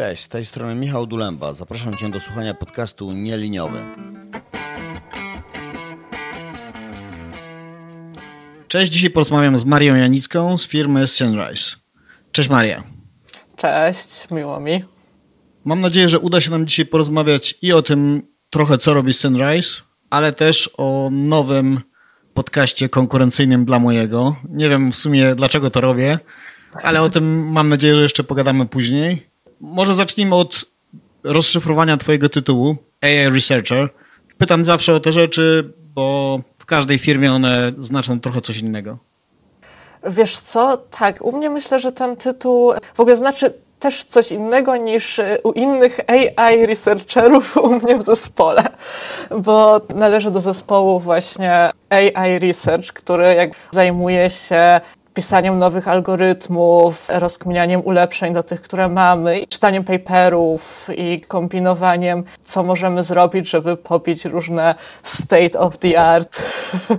[0.00, 1.54] Cześć, z tej strony Michał Dulemba.
[1.54, 3.78] Zapraszam Cię do słuchania podcastu Nieliniowy.
[8.68, 11.76] Cześć, dzisiaj porozmawiam z Marią Janicką z firmy Sunrise.
[12.32, 12.82] Cześć Maria.
[13.56, 14.84] Cześć, miło mi.
[15.64, 19.80] Mam nadzieję, że uda się nam dzisiaj porozmawiać i o tym trochę, co robi Sunrise,
[20.10, 21.80] ale też o nowym
[22.34, 24.36] podcaście konkurencyjnym dla mojego.
[24.48, 26.18] Nie wiem w sumie dlaczego to robię,
[26.82, 29.29] ale o tym mam nadzieję, że jeszcze pogadamy później.
[29.60, 30.64] Może zacznijmy od
[31.24, 33.88] rozszyfrowania Twojego tytułu, AI Researcher.
[34.38, 38.98] Pytam zawsze o te rzeczy, bo w każdej firmie one znaczą trochę coś innego.
[40.06, 40.76] Wiesz co?
[40.76, 45.52] Tak, u mnie myślę, że ten tytuł w ogóle znaczy też coś innego niż u
[45.52, 46.00] innych
[46.36, 48.62] AI researcherów u mnie w zespole,
[49.40, 54.80] bo należę do zespołu właśnie AI Research, który jak zajmuje się
[55.20, 63.02] pisaniem nowych algorytmów, rozkminianiem ulepszeń do tych, które mamy, czytaniem paperów i kombinowaniem, co możemy
[63.02, 66.42] zrobić, żeby pobić różne state of the art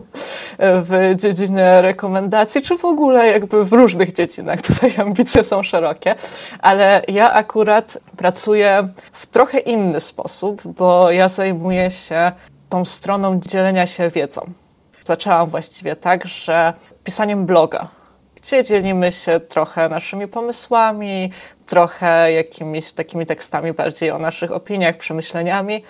[0.88, 4.62] w dziedzinie rekomendacji, czy w ogóle jakby w różnych dziedzinach.
[4.68, 6.16] Tutaj ambicje są szerokie,
[6.60, 12.32] ale ja akurat pracuję w trochę inny sposób, bo ja zajmuję się
[12.70, 14.42] tą stroną dzielenia się wiedzą.
[15.06, 18.01] Zaczęłam właściwie tak, że pisaniem bloga
[18.42, 21.32] gdzie dzielimy się trochę naszymi pomysłami,
[21.66, 25.84] trochę jakimiś takimi tekstami bardziej o naszych opiniach, przemyśleniami.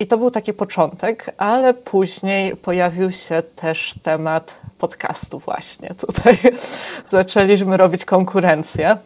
[0.00, 5.94] I to był taki początek, ale później pojawił się też temat podcastu właśnie.
[5.94, 6.38] Tutaj
[7.10, 8.96] zaczęliśmy robić konkurencję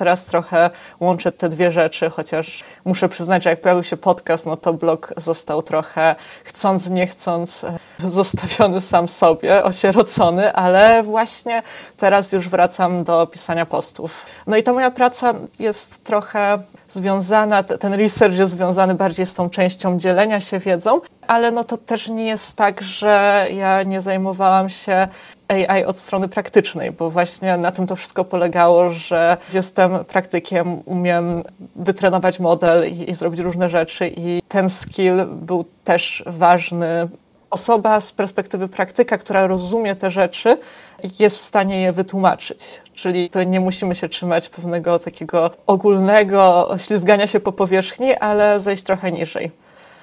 [0.00, 0.70] teraz trochę
[1.00, 5.14] łączę te dwie rzeczy, chociaż muszę przyznać, że jak pojawił się podcast, no to blog
[5.16, 11.62] został trochę chcąc, nie chcąc e, zostawiony sam sobie, osierocony, ale właśnie
[11.96, 14.26] teraz już wracam do pisania postów.
[14.46, 16.62] No i ta moja praca jest trochę
[16.92, 21.76] związana, ten research jest związany bardziej z tą częścią dzielenia się wiedzą, ale no to
[21.76, 25.08] też nie jest tak, że ja nie zajmowałam się
[25.48, 31.42] AI od strony praktycznej, bo właśnie na tym to wszystko polegało, że jestem praktykiem, umiem
[31.76, 37.08] wytrenować model i, i zrobić różne rzeczy i ten skill był też ważny
[37.50, 40.58] osoba z perspektywy praktyka, która rozumie te rzeczy,
[41.18, 42.80] jest w stanie je wytłumaczyć.
[42.94, 49.12] Czyli nie musimy się trzymać pewnego takiego ogólnego ślizgania się po powierzchni, ale zejść trochę
[49.12, 49.50] niżej.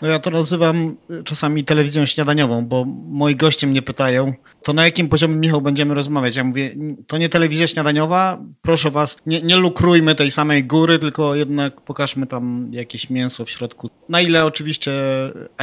[0.01, 5.09] No ja to nazywam czasami telewizją śniadaniową, bo moi goście mnie pytają, to na jakim
[5.09, 6.35] poziomie, Michał, będziemy rozmawiać?
[6.35, 6.75] Ja mówię,
[7.07, 12.27] to nie telewizja śniadaniowa, proszę was, nie, nie lukrujmy tej samej góry, tylko jednak pokażmy
[12.27, 13.89] tam jakieś mięso w środku.
[14.09, 14.91] Na ile oczywiście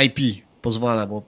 [0.05, 1.23] IP pozwala, bo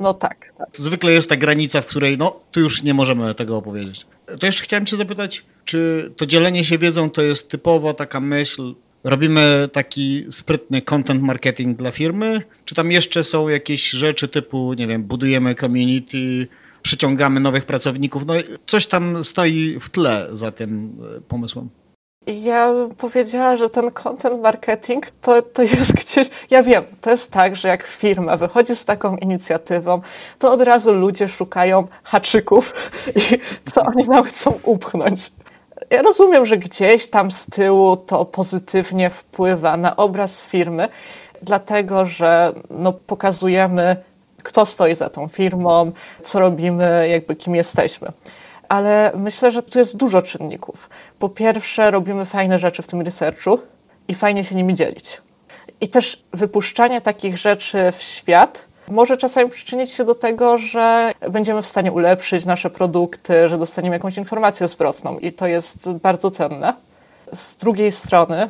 [0.00, 0.68] no tak, tak.
[0.72, 4.06] Zwykle jest ta granica, w której no, tu już nie możemy tego opowiedzieć.
[4.40, 8.74] To jeszcze chciałem cię zapytać, czy to dzielenie się wiedzą to jest typowo taka myśl,
[9.04, 14.86] robimy taki sprytny content marketing dla firmy, czy tam jeszcze są jakieś rzeczy typu, nie
[14.86, 16.46] wiem, budujemy community,
[16.82, 18.34] przyciągamy nowych pracowników, no
[18.66, 21.68] coś tam stoi w tle za tym e, pomysłem.
[22.26, 26.28] Ja bym powiedziała, że ten content marketing to, to jest gdzieś.
[26.50, 30.00] Ja wiem, to jest tak, że jak firma wychodzi z taką inicjatywą,
[30.38, 32.74] to od razu ludzie szukają haczyków
[33.16, 33.40] i
[33.70, 35.32] co oni nam chcą upchnąć.
[35.90, 40.88] Ja rozumiem, że gdzieś tam z tyłu to pozytywnie wpływa na obraz firmy,
[41.42, 43.96] dlatego że no, pokazujemy,
[44.42, 45.92] kto stoi za tą firmą,
[46.22, 48.12] co robimy, jakby kim jesteśmy
[48.68, 50.90] ale myślę, że tu jest dużo czynników.
[51.18, 53.58] Po pierwsze, robimy fajne rzeczy w tym researchu
[54.08, 55.22] i fajnie się nimi dzielić.
[55.80, 61.62] I też wypuszczanie takich rzeczy w świat może czasami przyczynić się do tego, że będziemy
[61.62, 66.74] w stanie ulepszyć nasze produkty, że dostaniemy jakąś informację zwrotną i to jest bardzo cenne.
[67.32, 68.48] Z drugiej strony,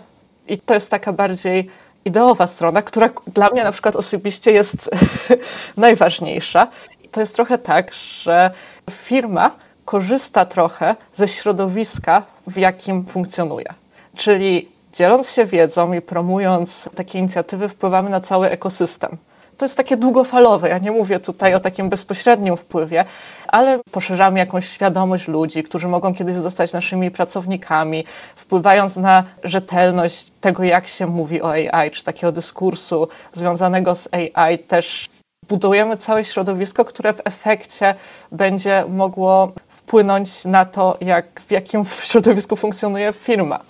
[0.48, 1.70] i to jest taka bardziej
[2.04, 4.90] ideowa strona, która dla mnie na przykład osobiście jest
[5.76, 6.68] najważniejsza,
[7.10, 8.50] to jest trochę tak, że
[8.90, 13.66] firma korzysta trochę ze środowiska, w jakim funkcjonuje.
[14.16, 19.16] Czyli dzieląc się wiedzą i promując takie inicjatywy, wpływamy na cały ekosystem.
[19.56, 20.68] To jest takie długofalowe.
[20.68, 23.04] Ja nie mówię tutaj o takim bezpośrednim wpływie,
[23.48, 28.04] ale poszerzamy jakąś świadomość ludzi, którzy mogą kiedyś zostać naszymi pracownikami,
[28.36, 34.58] wpływając na rzetelność tego, jak się mówi o AI, czy takiego dyskursu związanego z AI
[34.58, 35.08] też
[35.48, 37.94] budujemy całe środowisko, które w efekcie
[38.32, 39.52] będzie mogło
[39.86, 43.60] wpłynąć na to, jak, w jakim środowisku funkcjonuje firma.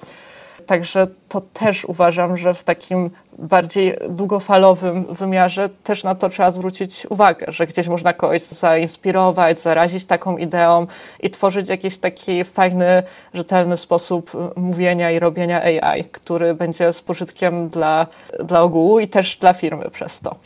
[0.66, 7.06] Także to też uważam, że w takim bardziej długofalowym wymiarze też na to trzeba zwrócić
[7.10, 10.86] uwagę, że gdzieś można kogoś zainspirować, zarazić taką ideą
[11.20, 13.02] i tworzyć jakiś taki fajny,
[13.34, 18.06] rzetelny sposób mówienia i robienia AI, który będzie z pożytkiem dla,
[18.44, 20.36] dla ogółu i też dla firmy przez to.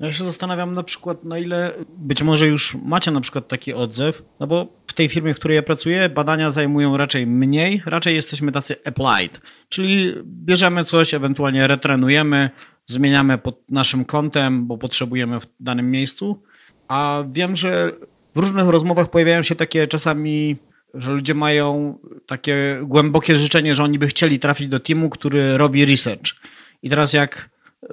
[0.00, 4.22] Ja się zastanawiam na przykład, na ile być może już macie na przykład taki odzew,
[4.40, 4.66] no bo
[4.96, 10.14] tej firmie, w której ja pracuję, badania zajmują raczej mniej, raczej jesteśmy tacy applied, czyli
[10.24, 12.50] bierzemy coś, ewentualnie retrenujemy,
[12.86, 16.42] zmieniamy pod naszym kątem, bo potrzebujemy w danym miejscu,
[16.88, 17.92] a wiem, że
[18.34, 20.56] w różnych rozmowach pojawiają się takie czasami,
[20.94, 25.84] że ludzie mają takie głębokie życzenie, że oni by chcieli trafić do teamu, który robi
[25.84, 26.34] research.
[26.82, 27.50] I teraz jak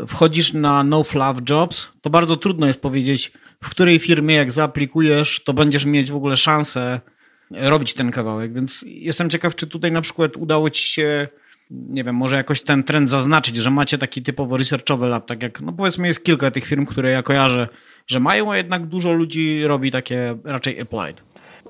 [0.08, 3.32] wchodzisz na no fluff jobs, to bardzo trudno jest powiedzieć,
[3.64, 7.00] w której firmie jak zaaplikujesz, to będziesz mieć w ogóle szansę
[7.52, 8.54] robić ten kawałek.
[8.54, 11.28] Więc jestem ciekaw, czy tutaj na przykład udało ci się,
[11.72, 15.62] nie wiem, może jakoś ten trend zaznaczyć, że macie taki typowo researchowy lab, tak jak,
[15.62, 17.68] no powiedzmy jest kilka tych firm, które ja kojarzę,
[18.08, 21.22] że mają, a jednak dużo ludzi robi takie raczej applied.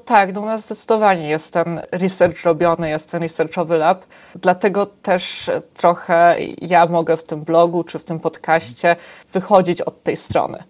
[0.06, 4.06] Tak, no u nas zdecydowanie jest ten research robiony, jest ten researchowy lab.
[4.42, 8.96] Dlatego też trochę ja mogę w tym blogu czy w tym podcaście
[9.34, 10.63] wychodzić od tej strony.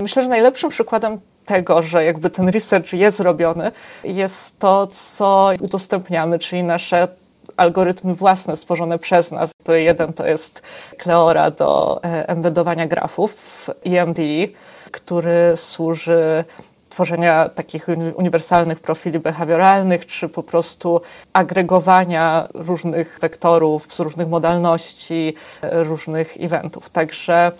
[0.00, 3.70] Myślę, że najlepszym przykładem tego, że jakby ten research jest robiony,
[4.04, 7.08] jest to, co udostępniamy, czyli nasze
[7.56, 9.50] algorytmy własne stworzone przez nas.
[9.68, 10.62] Jeden to jest
[10.98, 14.48] Kleora do e, embedowania grafów, EMDE,
[14.90, 16.44] który służy
[16.88, 21.00] tworzenia takich uniwersalnych profili behawioralnych, czy po prostu
[21.32, 26.90] agregowania różnych wektorów z różnych modalności, różnych eventów.
[26.90, 27.52] Także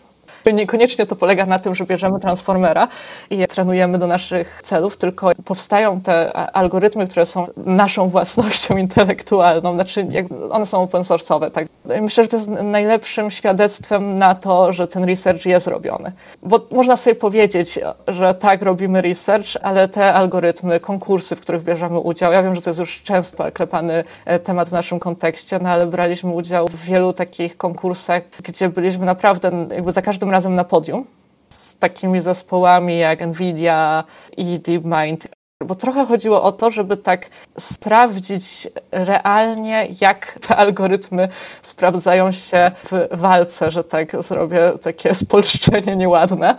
[0.53, 2.89] Niekoniecznie to polega na tym, że bierzemy transformera
[3.31, 9.75] i je trenujemy do naszych celów, tylko powstają te algorytmy, które są naszą własnością intelektualną,
[9.75, 10.07] znaczy
[10.51, 11.51] one są open source'owe.
[11.51, 11.67] Tak?
[12.01, 16.13] Myślę, że to jest najlepszym świadectwem na to, że ten research jest robiony.
[16.43, 17.79] Bo można sobie powiedzieć,
[18.09, 22.63] że tak, robimy research, ale te algorytmy, konkursy, w których bierzemy udział, ja wiem, że
[22.63, 26.85] to jest już często klepany e, temat w naszym kontekście, no ale braliśmy udział w
[26.85, 31.07] wielu takich konkursach, gdzie byliśmy naprawdę jakby za każdym razem na podium
[31.49, 34.05] z takimi zespołami jak Nvidia
[34.37, 35.29] i DeepMind.
[35.65, 41.29] Bo trochę chodziło o to, żeby tak sprawdzić realnie, jak te algorytmy
[41.63, 46.57] sprawdzają się w walce, że tak zrobię takie spolszczenie nieładne.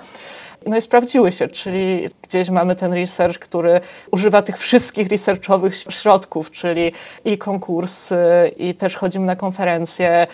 [0.66, 3.82] No i sprawdziły się, czyli gdzieś mamy ten research, który
[4.12, 6.92] używa tych wszystkich researchowych środków, czyli
[7.26, 10.28] i konkursy, i też chodzimy na konferencje,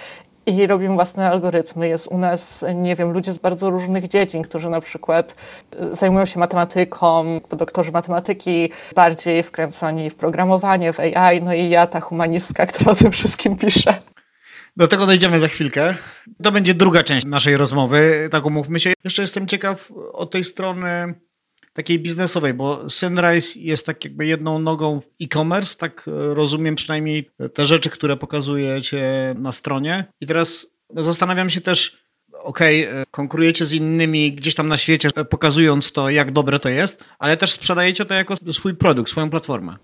[0.48, 1.88] i robimy własne algorytmy.
[1.88, 5.36] Jest u nas, nie wiem, ludzie z bardzo różnych dziedzin, którzy na przykład
[5.82, 11.88] y, zajmują się matematyką, doktorzy matematyki, bardziej wkręconi w programowanie, w AI, no i ja,
[11.88, 14.02] ta humanistka, która o tym wszystkim pisze.
[14.78, 15.96] Do tego dojdziemy za chwilkę.
[16.44, 18.94] To będzie druga część naszej rozmowy, tak umówmy się.
[19.04, 21.14] Jeszcze jestem ciekaw od tej strony
[21.78, 27.30] takiej biznesowej, bo Sunrise jest tak jakby jedną nogą w e-commerce, tak e, rozumiem przynajmniej
[27.54, 30.06] te rzeczy, które pokazujecie na stronie.
[30.22, 31.98] I teraz zastanawiam się też,
[32.34, 37.04] ok, e, konkurujecie z innymi gdzieś tam na świecie, pokazując to, jak dobre to jest,
[37.20, 39.78] ale też sprzedajecie to jako swój produkt, swoją platformę.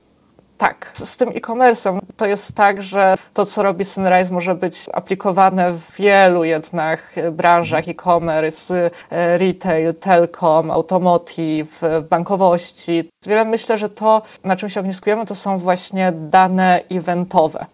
[0.63, 5.73] Tak, z tym e-commerce'em to jest tak, że to, co robi Sunrise, może być aplikowane
[5.73, 13.09] w wielu jednak branżach e-commerce, e, retail, telkom, automotive, bankowości.
[13.25, 17.65] Wiele myślę, że to, na czym się ogniskujemy, to są właśnie dane eventowe.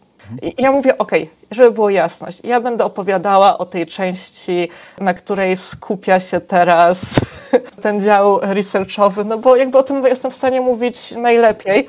[0.41, 1.11] I ja mówię, ok,
[1.51, 4.69] żeby było jasność, ja będę opowiadała o tej części,
[4.99, 7.01] na której skupia się teraz
[7.83, 11.87] ten dział researchowy, no bo jakby o tym jestem w stanie mówić najlepiej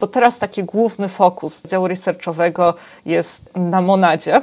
[0.00, 4.42] bo teraz taki główny fokus działu researchowego jest na Monadzie,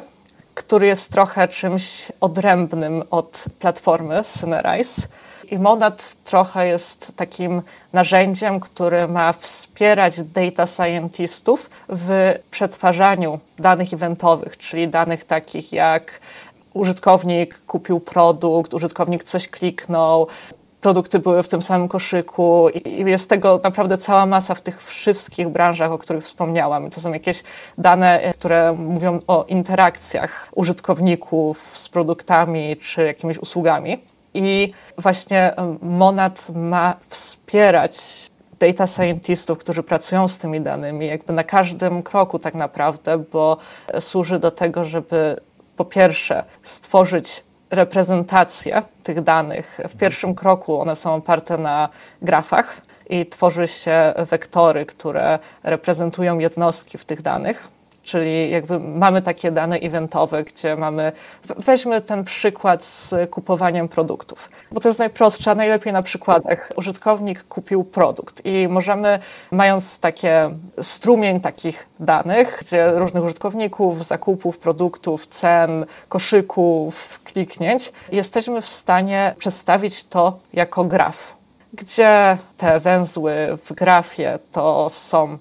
[0.54, 5.08] który jest trochę czymś odrębnym od platformy Synerise.
[5.52, 7.62] I Monad trochę jest takim
[7.94, 16.20] narzędziem, które ma wspierać data scientistów w przetwarzaniu danych eventowych, czyli danych takich jak
[16.74, 20.28] użytkownik kupił produkt, użytkownik coś kliknął,
[20.82, 25.50] produkty były w tym samym koszyku i jest tego naprawdę cała masa w tych wszystkich
[25.50, 26.90] branżach, o których wspomniałam.
[26.90, 27.44] To są jakieś
[27.78, 33.98] dane, które mówią o interakcjach użytkowników z produktami czy jakimiś usługami.
[34.34, 37.98] I właśnie Monad ma wspierać
[38.60, 43.58] data scientistów, którzy pracują z tymi danymi, jakby na każdym kroku tak naprawdę, bo
[44.00, 45.40] służy do tego, żeby
[45.76, 49.80] po pierwsze stworzyć reprezentację tych danych.
[49.90, 51.90] W pierwszym kroku one są oparte na
[52.22, 57.77] grafach i tworzy się wektory, które reprezentują jednostki w tych danych.
[58.08, 61.12] Czyli jakby mamy takie dane eventowe, gdzie mamy,
[61.58, 66.70] weźmy ten przykład z kupowaniem produktów, bo to jest najprostsze, a najlepiej na przykładach.
[66.76, 69.20] Użytkownik kupił produkt i możemy,
[69.52, 70.50] mając takie
[70.82, 80.04] strumień takich danych, gdzie różnych użytkowników, zakupów, produktów, cen, koszyków, kliknięć, jesteśmy w stanie przedstawić
[80.04, 81.34] to jako graf,
[81.74, 85.38] gdzie te węzły w grafie to są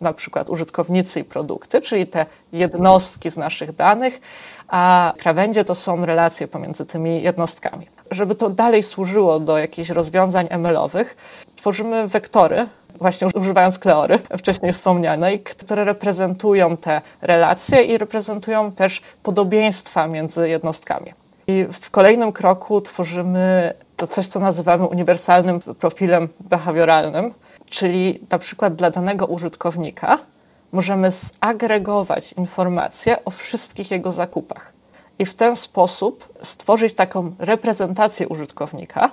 [0.00, 4.20] na przykład użytkownicy i produkty, czyli te jednostki z naszych danych,
[4.68, 7.86] a krawędzie to są relacje pomiędzy tymi jednostkami.
[8.10, 11.16] Żeby to dalej służyło do jakichś rozwiązań ML-owych,
[11.56, 12.66] tworzymy wektory,
[13.00, 21.12] właśnie używając kleory wcześniej wspomnianej, które reprezentują te relacje i reprezentują też podobieństwa między jednostkami.
[21.46, 27.34] I w kolejnym kroku tworzymy to coś, co nazywamy uniwersalnym profilem behawioralnym,
[27.70, 30.18] czyli na przykład dla danego użytkownika
[30.72, 34.72] możemy zagregować informacje o wszystkich jego zakupach
[35.18, 39.10] i w ten sposób stworzyć taką reprezentację użytkownika,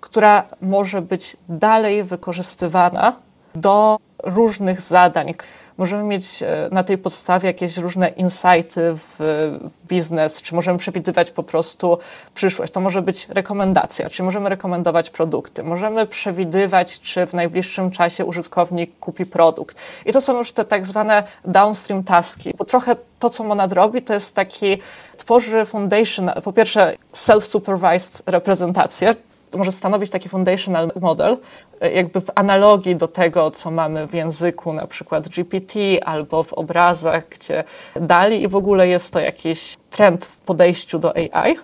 [0.00, 3.16] która może być dalej wykorzystywana
[3.54, 5.34] do różnych zadań.
[5.78, 9.16] Możemy mieć e, na tej podstawie jakieś różne insighty w,
[9.60, 11.98] w biznes, czy możemy przewidywać po prostu
[12.34, 12.72] przyszłość.
[12.72, 15.62] To może być rekomendacja, czyli możemy rekomendować produkty.
[15.62, 19.76] Możemy przewidywać, czy w najbliższym czasie użytkownik kupi produkt.
[20.06, 24.02] I to są już te tak zwane downstream taski, bo trochę to, co Monad robi,
[24.02, 24.78] to jest taki,
[25.16, 29.14] tworzy foundation, po pierwsze self-supervised reprezentację,
[29.50, 31.36] to może stanowić taki foundational model,
[31.80, 36.52] e, jakby w analogii do tego, co mamy w języku, na przykład GPT albo w
[36.52, 37.64] obrazach, gdzie
[37.96, 41.56] dali i w ogóle jest to jakiś trend w podejściu do AI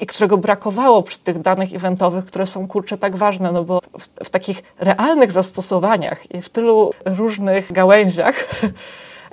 [0.00, 4.24] i którego brakowało przy tych danych eventowych, które są kurczę tak ważne, no bo w,
[4.24, 8.44] w takich realnych zastosowaniach i w tylu różnych gałęziach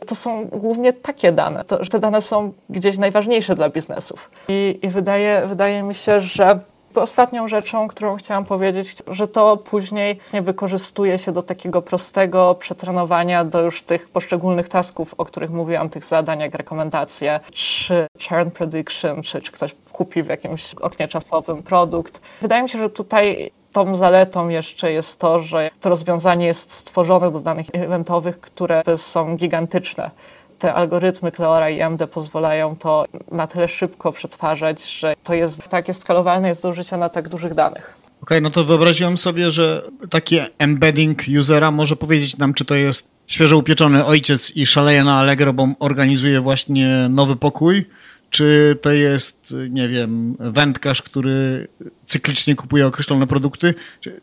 [0.08, 4.32] to są głównie takie dane, to, że te dane są gdzieś najważniejsze dla biznesów.
[4.48, 6.60] I, i wydaje, wydaje mi się, że
[7.02, 13.62] Ostatnią rzeczą, którą chciałam powiedzieć, że to później wykorzystuje się do takiego prostego przetrenowania do
[13.62, 19.42] już tych poszczególnych tasków, o których mówiłam, tych zadań jak rekomendacje, czy churn prediction, czy,
[19.42, 22.22] czy ktoś kupi w jakimś oknie czasowym produkt.
[22.42, 27.32] Wydaje mi się, że tutaj tą zaletą jeszcze jest to, że to rozwiązanie jest stworzone
[27.32, 30.12] do danych eventowych, które są gigantyczne
[30.60, 35.94] te algorytmy Cleora i MD pozwalają to na tyle szybko przetwarzać, że to jest takie
[35.94, 37.94] skalowalne jest do użycia na tak dużych danych.
[38.06, 42.76] Okej, okay, no to wyobraziłem sobie, że taki embedding usera może powiedzieć nam, czy to
[42.76, 47.86] jest świeżo upieczony ojciec i szaleje na Allegro, bo organizuje właśnie nowy pokój,
[48.30, 51.68] czy to jest, nie wiem, wędkarz, który
[52.06, 53.74] cyklicznie kupuje określone produkty.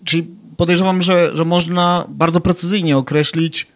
[0.04, 0.26] Czyli
[0.56, 3.66] podejrzewam, że, że można bardzo precyzyjnie określić,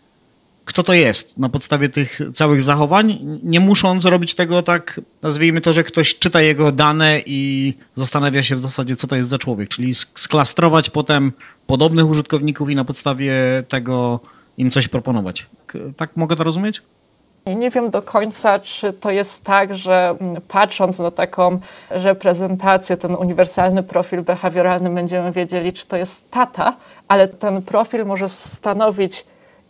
[0.68, 5.72] kto to jest na podstawie tych całych zachowań, nie musząc robić tego tak, nazwijmy to,
[5.72, 9.68] że ktoś czyta jego dane i zastanawia się w zasadzie, co to jest za człowiek,
[9.68, 11.32] czyli sklastrować potem
[11.66, 13.32] podobnych użytkowników i na podstawie
[13.68, 14.20] tego
[14.56, 15.46] im coś proponować.
[15.96, 16.82] Tak mogę to rozumieć?
[17.46, 21.60] Nie wiem do końca, czy to jest tak, że mm, patrząc na taką
[21.90, 26.76] reprezentację, ten uniwersalny profil behawioralny, będziemy wiedzieli, czy to jest tata,
[27.08, 29.24] ale ten profil może stanowić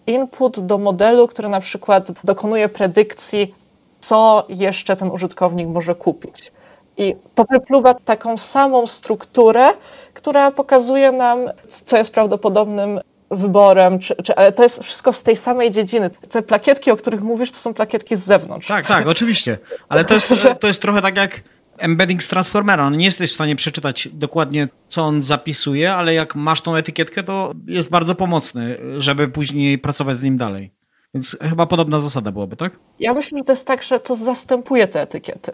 [0.08, 3.54] input do modelu, który na przykład dokonuje predykcji,
[4.00, 6.52] co jeszcze ten użytkownik może kupić.
[6.96, 9.68] I to wypluwa taką samą strukturę,
[10.14, 11.38] która pokazuje nam,
[11.84, 13.00] co jest prawdopodobnym
[13.30, 16.10] wyborem, czy, czy, ale to jest wszystko z tej samej dziedziny.
[16.30, 18.66] Te plakietki, o których mówisz, to są plakietki z zewnątrz.
[18.68, 19.58] Tak, tak, oczywiście.
[19.88, 21.40] Ale to jest, to jest trochę tak jak
[21.78, 22.90] embedding z Transformera.
[22.90, 27.22] No nie jesteś w stanie przeczytać dokładnie, co on zapisuje, ale jak masz tą etykietkę,
[27.22, 30.72] to jest bardzo pomocny, żeby później pracować z nim dalej.
[31.14, 32.78] Więc chyba podobna zasada byłaby, tak?
[33.00, 35.52] Ja myślę, że to jest tak, że to zastępuje te etykiety.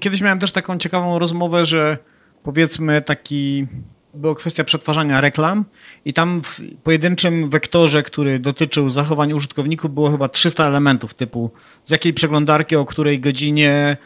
[0.00, 1.98] Kiedyś miałem też taką ciekawą rozmowę, że
[2.42, 3.66] powiedzmy taki
[4.14, 5.64] była kwestia przetwarzania reklam
[6.04, 11.50] i tam w pojedynczym wektorze, który dotyczył zachowań użytkowników, było chyba 300 elementów typu
[11.84, 13.96] z jakiej przeglądarki, o której godzinie,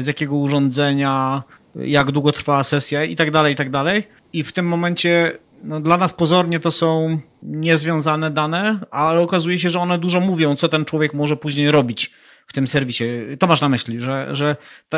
[0.00, 1.42] z jakiego urządzenia,
[1.74, 4.08] jak długo trwała sesja i tak dalej, i tak dalej.
[4.32, 9.70] I w tym momencie no, dla nas pozornie to są niezwiązane dane, ale okazuje się,
[9.70, 12.12] że one dużo mówią, co ten człowiek może później robić
[12.46, 13.04] w tym serwisie.
[13.38, 14.56] To masz na myśli, że, że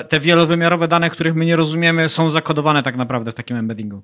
[0.08, 4.02] te, wielowymiarowe dane, których my nie rozumiemy, są zakodowane tak naprawdę w takim embeddingu.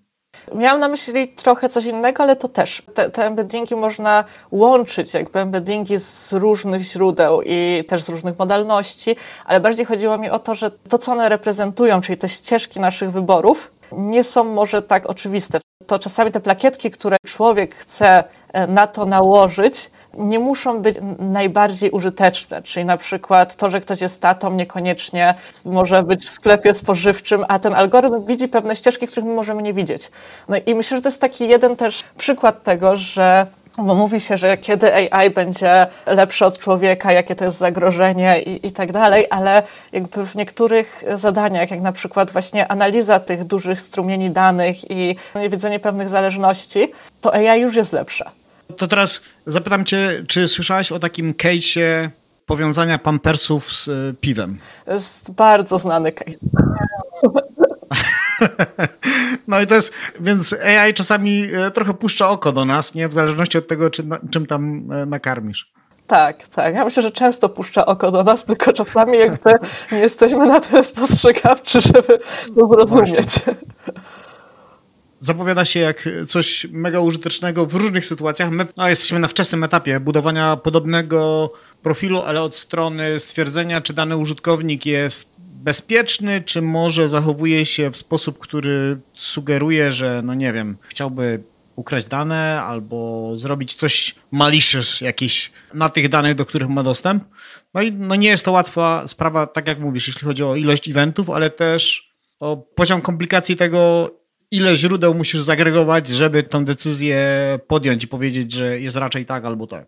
[0.55, 2.83] Miałam na myśli trochę coś innego, ale to też.
[2.95, 9.17] Te, te embeddingi można łączyć, jakby embeddingi z różnych źródeł i też z różnych modalności,
[9.47, 13.11] ale bardziej chodziło mi o to, że to, co one reprezentują, czyli te ścieżki naszych
[13.11, 15.59] wyborów, nie są może tak oczywiste.
[15.87, 21.91] To czasami te plakietki, które człowiek chce e, na to nałożyć, nie muszą być najbardziej
[21.91, 22.63] użyteczne.
[22.63, 27.59] Czyli na przykład to, że ktoś jest tatą, niekoniecznie może być w sklepie spożywczym, a
[27.59, 30.11] ten algorytm widzi pewne ścieżki, których my możemy nie widzieć.
[30.49, 33.47] No i myślę, że to jest taki jeden też przykład tego, że
[33.79, 38.67] bo mówi się, że kiedy AI będzie lepsze od człowieka, jakie to jest zagrożenie i,
[38.67, 39.63] i tak dalej, ale
[39.93, 45.17] jakby w niektórych zadaniach, jak na przykład właśnie analiza tych dużych strumieni danych i
[45.51, 46.89] widzenie pewnych zależności,
[47.21, 48.31] to AI już jest lepsze.
[48.77, 52.09] To teraz zapytam cię, czy słyszałaś o takim case'ie
[52.47, 54.59] powiązania pampersów z e, piwem?
[54.85, 56.39] To jest bardzo znany case.
[59.49, 63.09] No i to jest, więc AI czasami e, trochę puszcza oko do nas, nie?
[63.09, 65.73] W zależności od tego, czym, czym tam e, nakarmisz.
[66.07, 66.75] Tak, tak.
[66.75, 69.53] Ja myślę, że często puszcza oko do nas, tylko czasami jakby
[69.93, 72.19] nie jesteśmy na tyle spostrzegawczy, żeby
[72.55, 73.15] to zrozumieć.
[73.15, 73.55] Właśnie.
[75.25, 78.51] Zapowiada się jak coś mega użytecznego w różnych sytuacjach.
[78.51, 81.53] My no, jesteśmy na wczesnym etapie budowania podobnego
[81.83, 87.97] profilu, ale od strony stwierdzenia, czy dany użytkownik jest bezpieczny, czy może zachowuje się w
[87.97, 91.43] sposób, który sugeruje, że no nie wiem, chciałby
[91.77, 97.25] ukraść dane albo zrobić coś malicious jakiś na tych danych, do których ma dostęp.
[97.75, 100.89] No i no nie jest to łatwa sprawa, tak jak mówisz, jeśli chodzi o ilość
[100.89, 104.11] eventów, ale też o poziom komplikacji tego,
[104.57, 107.19] ile źródeł musisz zagregować, żeby tą decyzję
[107.67, 109.87] podjąć i powiedzieć, że jest raczej tak albo tak.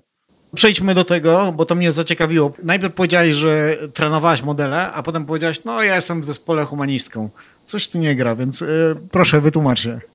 [0.54, 2.52] Przejdźmy do tego, bo to mnie zaciekawiło.
[2.62, 7.30] Najpierw powiedziałeś, że trenowałaś modele, a potem powiedziałeś, no ja jestem w zespole humanistką.
[7.64, 10.00] Coś tu nie gra, więc y, proszę wytłumacz się.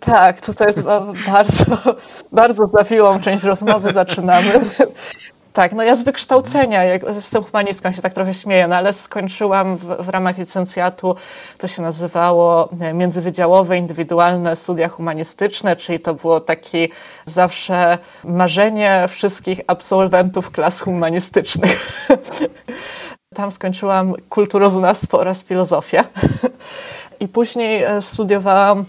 [0.00, 0.82] Tak, tutaj jest
[1.26, 1.96] bardzo,
[2.32, 4.52] bardzo zawiłą część rozmowy zaczynamy.
[5.56, 9.76] Tak, no ja z wykształcenia, jak jestem humanistką, się tak trochę śmieję, no ale skończyłam
[9.76, 11.16] w, w, ramach licencjatu,
[11.58, 16.88] to się nazywało e, międzywydziałowe indywidualne studia humanistyczne, czyli to było takie
[17.26, 22.06] zawsze marzenie wszystkich absolwentów klas humanistycznych.
[23.36, 26.04] Tam skończyłam kulturoznawstwo oraz filozofię.
[27.20, 28.84] I później e, studiowałam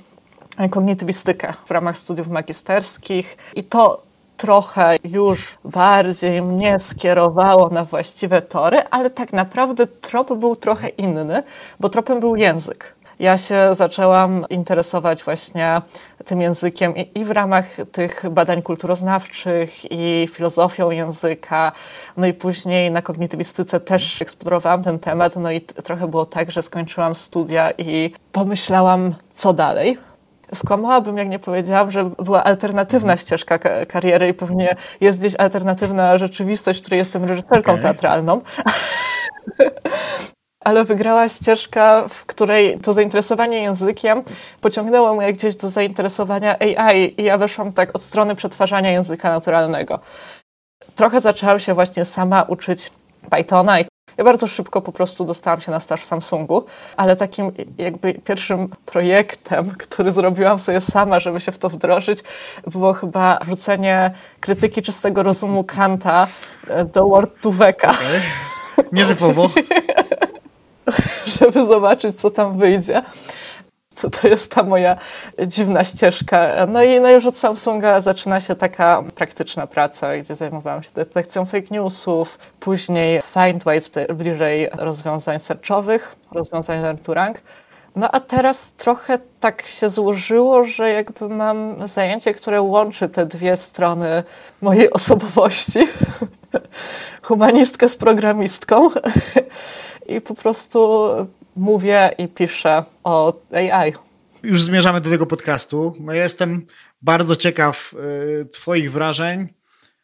[0.71, 4.06] kognitywistykę w ramach studiów magisterskich i to
[4.37, 11.43] trochę już bardziej mnie skierowało na właściwe tory, ale tak naprawdę trop był trochę inny,
[11.79, 12.97] bo tropem był język.
[13.19, 15.81] Ja się zaczęłam interesować właśnie
[16.25, 21.71] tym językiem i, w ramach tych badań kulturoznawczych i filozofią języka.
[22.17, 25.35] No i później na kognitywistyce też eksplorowałam ten temat.
[25.35, 29.97] No i trochę było tak, że skończyłam studia i pomyślałam, co dalej
[30.53, 33.17] skłamałabym, jak nie powiedziałam, że była alternatywna mhm.
[33.19, 37.81] ścieżka kariery i pewnie jest gdzieś alternatywna rzeczywistość, w której jestem reżyserką okay.
[37.81, 38.41] teatralną.
[40.65, 44.23] Ale wygrała ścieżka, w której to zainteresowanie językiem
[44.61, 49.99] pociągnęło mnie gdzieś do zainteresowania AI i ja weszłam tak od strony przetwarzania języka naturalnego.
[50.95, 52.91] Trochę zaczęłam się właśnie sama uczyć
[53.29, 53.85] Pythona i
[54.17, 56.65] ja bardzo szybko po prostu dostałam się na staż w Samsungu,
[56.97, 62.23] ale takim jakby pierwszym projektem, który zrobiłam sobie sama, żeby się w to wdrożyć,
[62.67, 66.27] było chyba wrzucenie krytyki czystego rozumu Kanta
[66.67, 67.89] e, do Word to Weka.
[67.89, 68.85] Okay.
[68.91, 69.49] Nietypowo.
[71.39, 73.01] żeby zobaczyć, co tam wyjdzie
[74.01, 74.97] to, to jest ta moja
[75.47, 76.65] dziwna ścieżka.
[76.67, 81.45] No i no już od Samsunga zaczyna się taka praktyczna praca, gdzie zajmowałam się detekcją
[81.45, 87.41] fake newsów, później Findwise bliżej rozwiązań searchowych, rozwiązań learn to rank.
[87.95, 93.57] No a teraz trochę tak się złożyło, że jakby mam zajęcie, które łączy te dwie
[93.57, 94.23] strony
[94.61, 95.79] mojej osobowości.
[97.21, 98.89] Humanistkę z programistką.
[100.07, 101.09] I po prostu
[101.57, 103.93] mówię i piszę o AI.
[104.43, 105.93] Już zmierzamy do tego podcastu.
[105.99, 106.65] No ja jestem
[107.01, 107.93] bardzo ciekaw
[108.41, 109.47] y, Twoich wrażeń.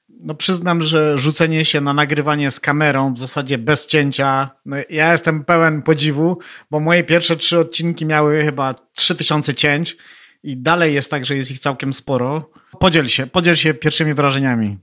[0.09, 5.11] No przyznam, że rzucenie się na nagrywanie z kamerą w zasadzie bez cięcia, no ja
[5.11, 6.37] jestem pełen podziwu,
[6.71, 9.97] bo moje pierwsze trzy odcinki miały chyba 3000 cięć
[10.43, 12.49] i dalej jest tak, że jest ich całkiem sporo.
[12.79, 14.77] Podziel się, podziel się pierwszymi wrażeniami.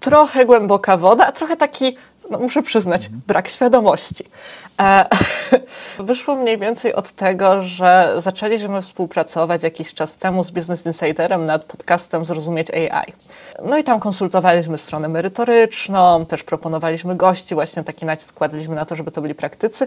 [0.00, 1.96] Trochę głęboka woda, a trochę taki
[2.30, 4.24] no muszę przyznać, brak świadomości.
[4.80, 5.06] E,
[5.98, 11.64] wyszło mniej więcej od tego, że zaczęliśmy współpracować jakiś czas temu z Business Insiderem nad
[11.64, 13.12] podcastem Zrozumieć AI.
[13.64, 18.96] No i tam konsultowaliśmy stronę merytoryczną, też proponowaliśmy gości, właśnie taki nacisk kładliśmy na to,
[18.96, 19.86] żeby to byli praktycy.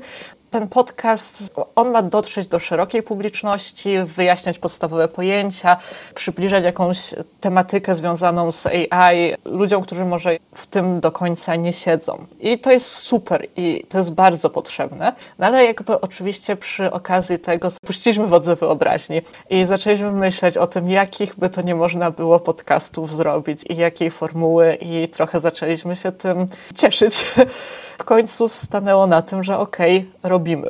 [0.50, 5.78] Ten podcast, on ma dotrzeć do szerokiej publiczności, wyjaśniać podstawowe pojęcia,
[6.16, 12.27] przybliżać jakąś tematykę związaną z AI ludziom, którzy może w tym do końca nie siedzą.
[12.40, 15.14] I to jest super i to jest bardzo potrzebne.
[15.40, 20.90] No ale jakby oczywiście przy okazji tego zapuściliśmy wodze wyobraźni i zaczęliśmy myśleć o tym,
[20.90, 26.12] jakich by to nie można było podcastów zrobić i jakiej formuły i trochę zaczęliśmy się
[26.12, 27.26] tym cieszyć.
[28.00, 30.68] W końcu stanęło na tym, że okej, okay, robimy.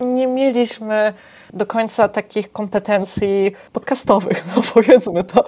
[0.00, 1.12] Nie mieliśmy
[1.52, 5.44] do końca takich kompetencji podcastowych, no powiedzmy to.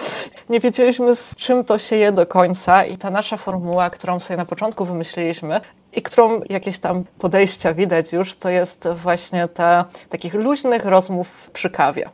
[0.48, 4.36] Nie wiedzieliśmy z czym to się je do końca i ta nasza formuła, którą sobie
[4.36, 5.60] na początku wymyśliliśmy
[5.92, 11.70] i którą jakieś tam podejścia widać już, to jest właśnie ta takich luźnych rozmów przy
[11.70, 12.10] kawie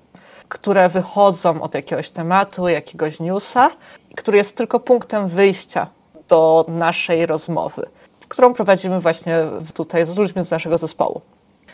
[0.49, 3.71] które wychodzą od jakiegoś tematu, jakiegoś newsa,
[4.17, 5.87] który jest tylko punktem wyjścia
[6.29, 7.83] do naszej rozmowy,
[8.29, 9.45] którą prowadzimy właśnie
[9.75, 11.21] tutaj z ludźmi z naszego zespołu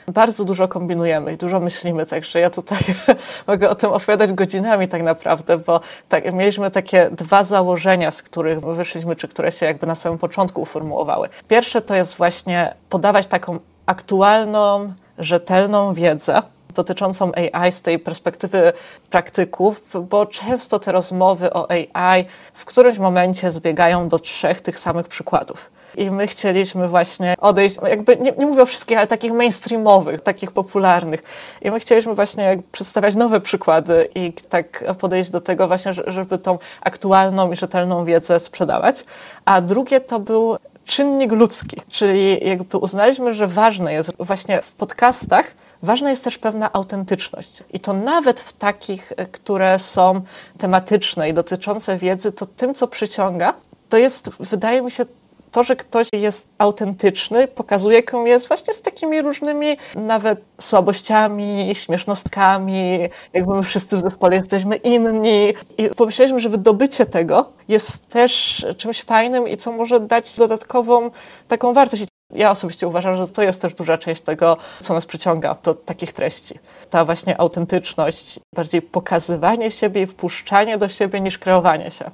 [0.08, 2.78] bardzo dużo kombinujemy i dużo myślimy, także ja tutaj
[3.46, 8.60] mogę o tym opowiadać godzinami tak naprawdę, bo tak, mieliśmy takie dwa założenia, z których
[8.60, 11.28] wyszliśmy, czy które się jakby na samym początku uformułowały.
[11.48, 16.42] Pierwsze to jest właśnie podawać taką aktualną, rzetelną wiedzę,
[16.74, 18.72] dotyczącą AI z tej perspektywy
[19.10, 25.08] praktyków, bo często te rozmowy o AI w którymś momencie zbiegają do trzech tych samych
[25.08, 25.70] przykładów.
[25.96, 30.52] I my chcieliśmy właśnie odejść, jakby nie, nie mówię o wszystkich, ale takich mainstreamowych, takich
[30.52, 31.22] popularnych.
[31.62, 36.58] I my chcieliśmy właśnie przedstawiać nowe przykłady i tak podejść do tego właśnie, żeby tą
[36.80, 39.04] aktualną i rzetelną wiedzę sprzedawać.
[39.44, 45.54] A drugie to był czynnik ludzki, czyli jakby uznaliśmy, że ważne jest właśnie w podcastach,
[45.82, 47.62] ważna jest też pewna autentyczność.
[47.72, 50.20] I to nawet w takich, które są
[50.58, 53.54] tematyczne i dotyczące wiedzy, to tym, co przyciąga,
[53.88, 55.04] to jest, wydaje mi się,
[55.52, 62.98] to, że ktoś jest autentyczny, pokazuje, kim jest właśnie z takimi różnymi nawet słabościami, śmiesznostkami,
[63.32, 65.54] jakby my wszyscy w zespole jesteśmy inni.
[65.78, 71.10] I pomyśleliśmy, że wydobycie tego jest też czymś fajnym i co może dać dodatkową
[71.48, 72.04] taką wartość.
[72.34, 76.12] Ja osobiście uważam, że to jest też duża część tego, co nas przyciąga do takich
[76.12, 76.54] treści.
[76.90, 82.10] Ta właśnie autentyczność, bardziej pokazywanie siebie i wpuszczanie do siebie niż kreowanie się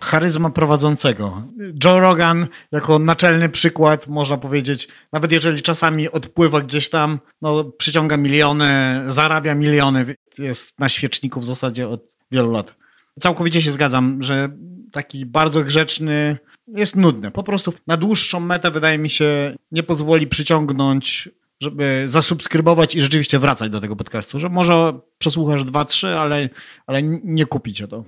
[0.00, 1.42] charyzma prowadzącego.
[1.84, 8.16] Joe Rogan jako naczelny przykład, można powiedzieć, nawet jeżeli czasami odpływa gdzieś tam, no, przyciąga
[8.16, 12.74] miliony, zarabia miliony, jest na świeczniku w zasadzie od wielu lat.
[13.20, 14.48] Całkowicie się zgadzam, że
[14.92, 17.30] taki bardzo grzeczny jest nudny.
[17.30, 21.28] Po prostu na dłuższą metę, wydaje mi się, nie pozwoli przyciągnąć
[21.60, 26.48] żeby zasubskrybować i rzeczywiście wracać do tego podcastu, że może przesłuchasz dwa, trzy, ale,
[26.86, 28.04] ale nie kupicie to.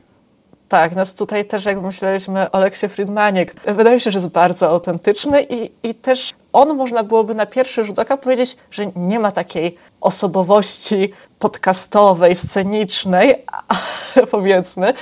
[0.72, 5.42] Tak, nas tutaj też jak myśleliśmy o Leksie Friedmanie, wydaje się, że jest bardzo autentyczny
[5.42, 9.76] i, i też on można byłoby na pierwszy rzut oka powiedzieć, że nie ma takiej
[10.00, 13.34] osobowości podcastowej, scenicznej,
[14.30, 14.94] powiedzmy,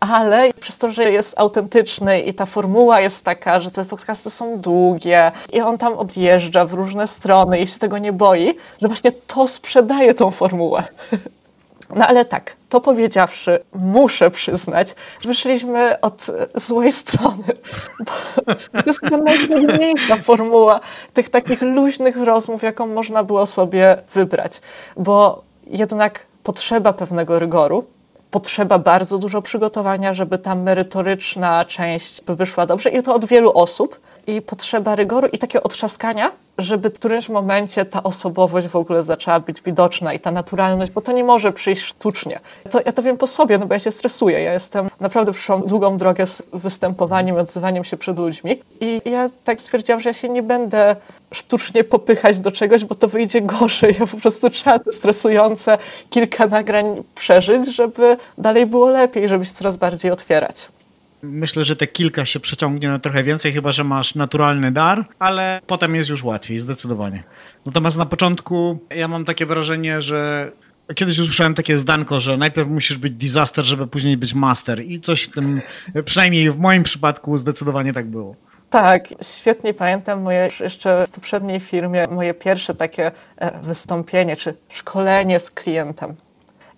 [0.00, 4.60] ale przez to, że jest autentyczny i ta formuła jest taka, że te podcasty są
[4.60, 9.12] długie i on tam odjeżdża w różne strony i się tego nie boi, że właśnie
[9.12, 10.84] to sprzedaje tą formułę.
[11.96, 14.94] No ale tak, to powiedziawszy, muszę przyznać,
[15.24, 17.44] wyszliśmy od złej strony.
[18.72, 20.80] To jest chyba najtrudniejsza formuła
[21.14, 24.60] tych takich luźnych rozmów, jaką można było sobie wybrać.
[24.96, 27.84] Bo jednak potrzeba pewnego rygoru,
[28.30, 34.00] potrzeba bardzo dużo przygotowania, żeby ta merytoryczna część wyszła dobrze i to od wielu osób
[34.26, 39.40] i potrzeba rygoru i takiego otrzaskania, żeby w którymś momencie ta osobowość w ogóle zaczęła
[39.40, 42.40] być widoczna i ta naturalność, bo to nie może przyjść sztucznie.
[42.70, 44.42] To, ja to wiem po sobie, no bo ja się stresuję.
[44.42, 49.60] Ja jestem, naprawdę przyszłam długą drogę z występowaniem, odzywaniem się przed ludźmi i ja tak
[49.60, 50.96] stwierdziłam, że ja się nie będę
[51.32, 53.96] sztucznie popychać do czegoś, bo to wyjdzie gorzej.
[54.00, 55.78] Ja po prostu trzeba te stresujące
[56.10, 60.68] kilka nagrań przeżyć, żeby dalej było lepiej, żeby się coraz bardziej otwierać.
[61.24, 65.60] Myślę, że te kilka się przeciągnie na trochę więcej, chyba że masz naturalny dar, ale
[65.66, 67.22] potem jest już łatwiej, zdecydowanie.
[67.66, 70.52] Natomiast na początku ja mam takie wrażenie, że
[70.94, 74.84] Kiedyś usłyszałem takie zdanko, że najpierw musisz być disaster, żeby później być master.
[74.84, 75.60] I coś w tym,
[76.04, 78.36] przynajmniej w moim przypadku, zdecydowanie tak było.
[78.70, 85.40] Tak, świetnie pamiętam moje jeszcze w poprzedniej firmie, moje pierwsze takie e, wystąpienie czy szkolenie
[85.40, 86.14] z klientem.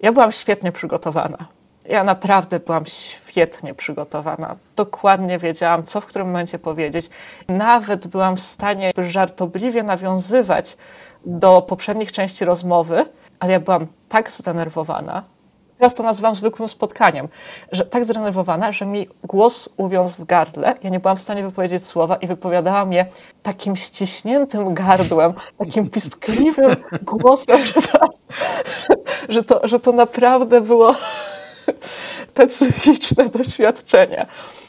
[0.00, 1.46] Ja byłam świetnie przygotowana.
[1.88, 4.56] Ja naprawdę byłam świetnie przygotowana.
[4.76, 7.10] Dokładnie wiedziałam, co w którym momencie powiedzieć.
[7.48, 10.76] Nawet byłam w stanie żartobliwie nawiązywać
[11.26, 13.04] do poprzednich części rozmowy,
[13.40, 15.22] ale ja byłam tak zdenerwowana.
[15.78, 17.28] Teraz to nazywam zwykłym spotkaniem,
[17.72, 20.74] że tak zdenerwowana, że mi głos uwiązł w gardle.
[20.82, 23.06] Ja nie byłam w stanie wypowiedzieć słowa i wypowiadałam je
[23.42, 27.98] takim ściśniętym gardłem, takim piskliwym głosem, że to,
[29.28, 30.94] że to, że to naprawdę było
[32.30, 34.26] specyficzne doświadczenia.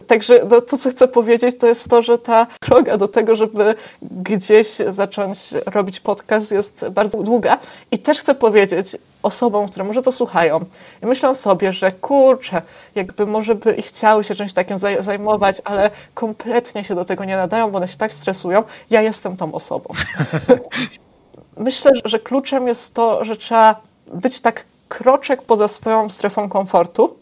[0.07, 3.75] Także no, to, co chcę powiedzieć, to jest to, że ta droga do tego, żeby
[4.01, 7.57] gdzieś zacząć robić podcast jest bardzo długa.
[7.91, 10.65] I też chcę powiedzieć osobom, które może to słuchają
[11.03, 12.61] i myślą sobie, że kurczę,
[12.95, 17.35] jakby może by i chciały się czymś takim zajmować, ale kompletnie się do tego nie
[17.35, 18.63] nadają, bo one się tak stresują.
[18.89, 19.93] Ja jestem tą osobą.
[21.57, 23.81] Myślę, że kluczem jest to, że trzeba
[24.13, 27.17] być tak kroczek poza swoją strefą komfortu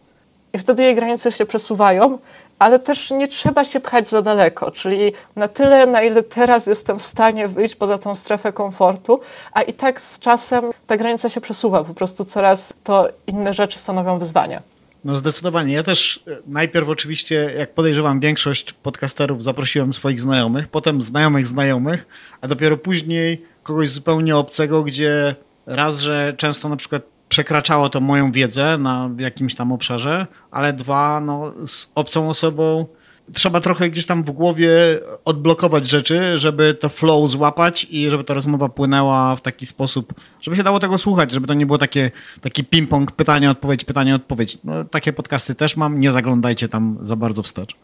[0.54, 2.18] i wtedy jej granice się przesuwają,
[2.60, 7.00] ale też nie trzeba się pchać za daleko, czyli na tyle, na ile teraz jestem
[7.00, 9.20] w stanie wyjść poza tą strefę komfortu,
[9.54, 13.78] a i tak z czasem ta granica się przesuwa, po prostu coraz to inne rzeczy
[13.78, 14.62] stanowią wyzwania.
[15.06, 15.74] No zdecydowanie.
[15.74, 22.08] Ja też e, najpierw oczywiście, jak podejrzewam, większość podcasterów zaprosiłem swoich znajomych, potem znajomych znajomych,
[22.42, 28.32] a dopiero później kogoś zupełnie obcego, gdzie raz, że często na przykład przekraczało to moją
[28.32, 32.86] wiedzę na jakimś tam obszarze, ale dwa, no, z obcą osobą
[33.34, 34.70] trzeba trochę gdzieś tam w głowie
[35.26, 40.58] odblokować rzeczy, żeby to flow złapać i żeby ta rozmowa płynęła w taki sposób, żeby
[40.58, 44.58] się dało tego słuchać, żeby to nie było takie, taki ping-pong, pytanie, odpowiedź, pytanie, odpowiedź.
[44.64, 47.76] No, takie podcasty też mam, nie zaglądajcie tam za bardzo wstecz.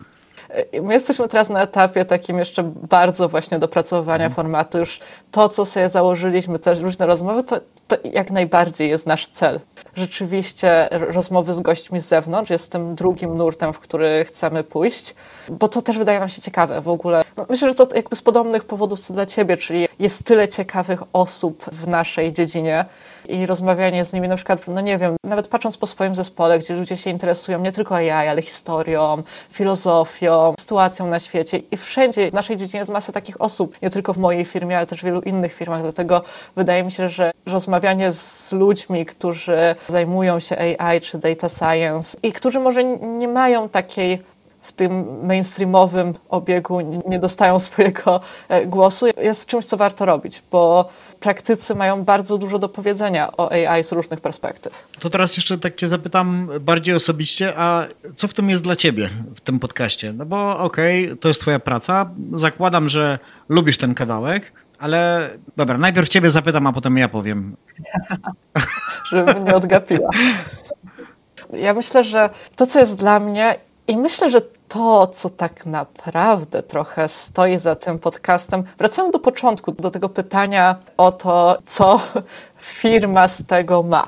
[0.82, 4.36] My jesteśmy teraz na etapie takim jeszcze bardzo właśnie dopracowywania mhm.
[4.36, 4.78] formatu.
[4.78, 5.00] Już
[5.32, 9.60] to, co sobie założyliśmy, te różne rozmowy, to, to jak najbardziej jest nasz cel.
[9.96, 15.16] Rzeczywiście rozmowy z gośćmi z zewnątrz jest tym drugim nurtem, w który chcemy pójść,
[15.50, 17.24] bo to też wydaje nam się ciekawe w ogóle.
[17.38, 21.04] No, myślę, że to jakby z podobnych powodów co dla ciebie, czyli jest tyle ciekawych
[21.14, 22.86] osób w naszej dziedzinie,
[23.30, 26.76] i rozmawianie z nimi, na przykład, no nie wiem, nawet patrząc po swoim zespole, gdzie
[26.76, 32.34] ludzie się interesują nie tylko AI, ale historią, filozofią, sytuacją na świecie i wszędzie w
[32.34, 35.22] naszej dziedzinie jest masa takich osób, nie tylko w mojej firmie, ale też w wielu
[35.22, 36.24] innych firmach, dlatego
[36.56, 42.32] wydaje mi się, że rozmawianie z ludźmi, którzy zajmują się AI czy data science i
[42.32, 44.24] którzy może nie mają takiej
[44.62, 50.90] w tym mainstreamowym obiegu nie dostają swojego e, głosu, jest czymś, co warto robić, bo
[51.20, 54.88] praktycy mają bardzo dużo do powiedzenia o AI z różnych perspektyw.
[55.00, 59.10] To teraz jeszcze tak cię zapytam bardziej osobiście, a co w tym jest dla ciebie,
[59.36, 60.14] w tym podcaście?
[60.14, 65.78] No bo okej, okay, to jest twoja praca, zakładam, że lubisz ten kawałek, ale dobra,
[65.78, 67.56] najpierw ciebie zapytam, a potem ja powiem.
[69.12, 70.10] Żeby mnie odgapiła.
[71.54, 73.56] Ja myślę, że to, co jest dla mnie
[73.88, 79.72] i myślę, że to, co tak naprawdę trochę stoi za tym podcastem, wracamy do początku,
[79.72, 82.02] do tego pytania o to, co
[82.82, 84.08] firma z tego ma.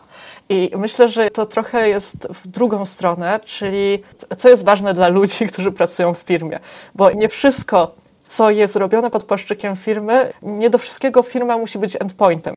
[0.49, 4.03] I myślę, że to trochę jest w drugą stronę, czyli
[4.37, 6.59] co jest ważne dla ludzi, którzy pracują w firmie.
[6.95, 7.95] Bo nie wszystko,
[8.33, 12.53] co jest robione pod płaszczykiem firmy, nie do wszystkiego firma musi być endpointem.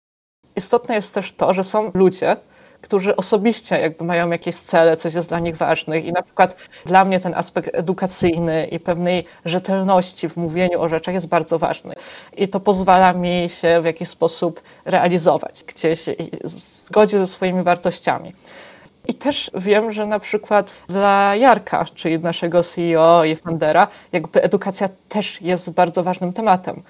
[0.56, 2.36] Istotne jest też to, że są ludzie,
[2.80, 7.04] którzy osobiście jakby mają jakieś cele, coś jest dla nich ważnych i na przykład dla
[7.04, 11.94] mnie ten aspekt edukacyjny i pewnej rzetelności w mówieniu o rzeczach jest bardzo ważny
[12.36, 16.04] i to pozwala mi się w jakiś sposób realizować gdzieś
[16.44, 18.32] w zgodzie ze swoimi wartościami.
[19.08, 24.88] I też wiem, że na przykład dla Jarka, czyli naszego CEO i fundera, jakby edukacja
[25.08, 26.82] też jest bardzo ważnym tematem.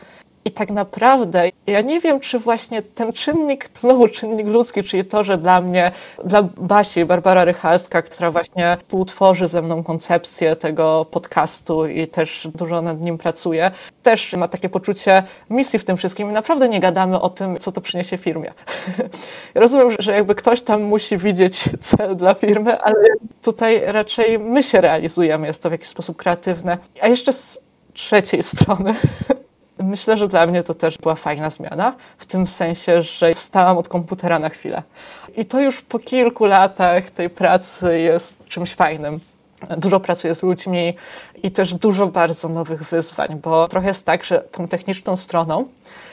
[0.47, 5.25] I tak naprawdę ja nie wiem, czy właśnie ten czynnik, znowu czynnik ludzki, czyli to,
[5.25, 5.93] że dla mnie,
[6.25, 12.83] dla Basi, Barbara Rychalska, która właśnie współtworzy ze mną koncepcję tego podcastu i też dużo
[12.83, 13.71] nad nim pracuje,
[14.03, 17.73] też ma takie poczucie misji w tym wszystkim i naprawdę nie gadamy o tym, co
[17.73, 18.53] to przyniesie firmie.
[19.55, 23.05] Rozumiem, że jakby ktoś tam musi widzieć cel dla firmy, ale
[23.43, 26.79] tutaj raczej my się realizujemy, jest to w jakiś sposób kreatywne.
[27.01, 27.59] A jeszcze z
[27.93, 28.95] trzeciej strony
[29.79, 33.89] Myślę, że dla mnie to też była fajna zmiana, w tym sensie, że wstałam od
[33.89, 34.83] komputera na chwilę.
[35.37, 39.21] I to już po kilku latach tej pracy jest czymś fajnym.
[39.77, 40.95] Dużo pracuję z ludźmi
[41.43, 45.65] i też dużo bardzo nowych wyzwań, bo trochę jest tak, że tą techniczną stroną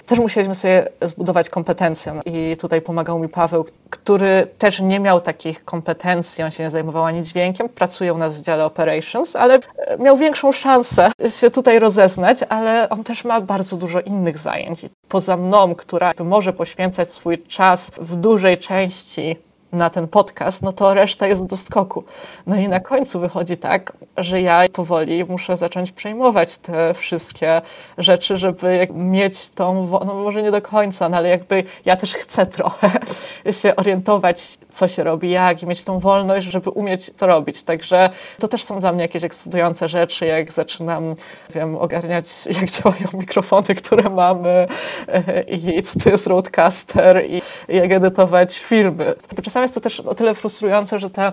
[0.06, 2.22] też musieliśmy sobie zbudować kompetencje.
[2.26, 7.06] I tutaj pomagał mi Paweł, który też nie miał takich kompetencji, on się nie zajmował
[7.06, 9.60] ani dźwiękiem, pracuje u nas w dziale operations, ale
[10.00, 14.82] miał większą szansę się tutaj rozeznać, ale on też ma bardzo dużo innych zajęć.
[15.08, 19.36] Poza mną, która może poświęcać swój czas w dużej części
[19.74, 22.04] na ten podcast, no to reszta jest do skoku.
[22.48, 27.62] No i na końcu wychodzi tak, że ja powoli muszę zacząć przejmować te wszystkie
[27.98, 32.46] rzeczy, żeby mieć tą, no może nie do końca, no ale jakby ja też chcę
[32.46, 32.92] trochę
[33.62, 37.64] się orientować, co się robi, jak i mieć tą wolność, żeby umieć to robić.
[37.64, 38.10] Także
[38.40, 41.16] to też są dla mnie jakieś ekscytujące rzeczy, jak zaczynam,
[41.50, 42.26] wiem, ogarniać,
[42.62, 44.68] jak działają mikrofony, które mamy
[45.78, 49.14] i co to jest roadcaster i jak edytować filmy.
[49.44, 51.32] Czasami jest to też o tyle frustrujące, że te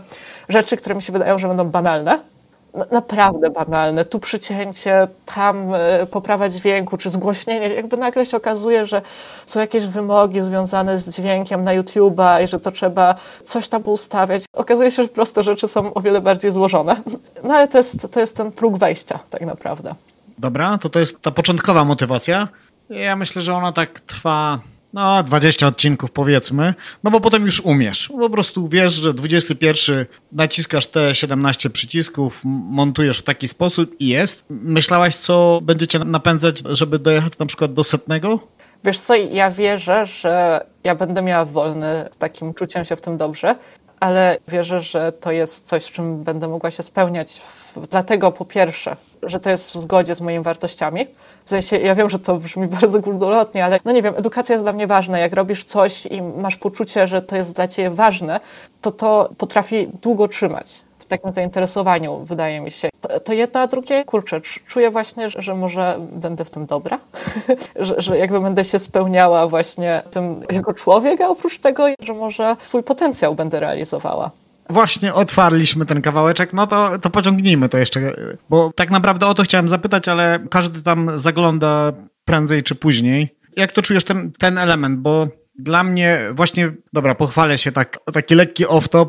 [0.48, 2.20] rzeczy, które mi się wydają, że będą banalne,
[2.90, 4.04] naprawdę banalne.
[4.04, 7.68] Tu przycięcie, tam e, poprawa dźwięku, czy zgłośnienie.
[7.68, 9.02] Jakby nagle się okazuje, że
[9.46, 13.14] są jakieś wymogi związane z dźwiękiem na YouTube'a i że to trzeba
[13.44, 14.44] coś tam ustawiać.
[14.52, 16.96] Okazuje się, że proste rzeczy są o wiele bardziej złożone.
[17.44, 19.94] No ale to jest, to jest ten próg wejścia tak naprawdę.
[20.38, 22.48] Dobra, to to jest ta początkowa motywacja.
[22.90, 24.60] Ja myślę, że ona tak trwa
[24.92, 26.74] no 20 odcinków powiedzmy,
[27.04, 28.08] no bo potem już umiesz.
[28.08, 34.44] Po prostu wiesz, że 21 naciskasz te 17 przycisków, montujesz w taki sposób i jest.
[34.50, 38.40] Myślałaś, co będziecie napędzać, żeby dojechać na przykład do setnego?
[38.84, 43.54] Wiesz co, ja wierzę, że ja będę miała wolny, takim czuciem się w tym dobrze,
[44.00, 47.40] ale wierzę, że to jest coś, w czym będę mogła się spełniać.
[47.90, 51.06] Dlatego po pierwsze, że to jest w zgodzie z moimi wartościami.
[51.44, 54.64] W sensie, ja wiem, że to brzmi bardzo górnolotnie, ale no nie wiem, edukacja jest
[54.64, 55.18] dla mnie ważna.
[55.18, 58.40] Jak robisz coś i masz poczucie, że to jest dla ciebie ważne,
[58.80, 62.88] to to potrafi długo trzymać takim zainteresowaniu, wydaje mi się.
[63.00, 66.98] To, to jedno, a drugie, kurczę, czuję właśnie, że, że może będę w tym dobra,
[67.76, 72.56] że, że jakby będę się spełniała właśnie tym jako człowiek, a oprócz tego, że może
[72.66, 74.30] swój potencjał będę realizowała.
[74.70, 78.12] Właśnie otwarliśmy ten kawałeczek, no to, to pociągnijmy to jeszcze,
[78.50, 81.92] bo tak naprawdę o to chciałem zapytać, ale każdy tam zagląda
[82.24, 83.36] prędzej czy później.
[83.56, 88.34] Jak to czujesz ten, ten element, bo dla mnie właśnie, dobra, pochwalę się tak, taki
[88.34, 89.06] lekki off-top,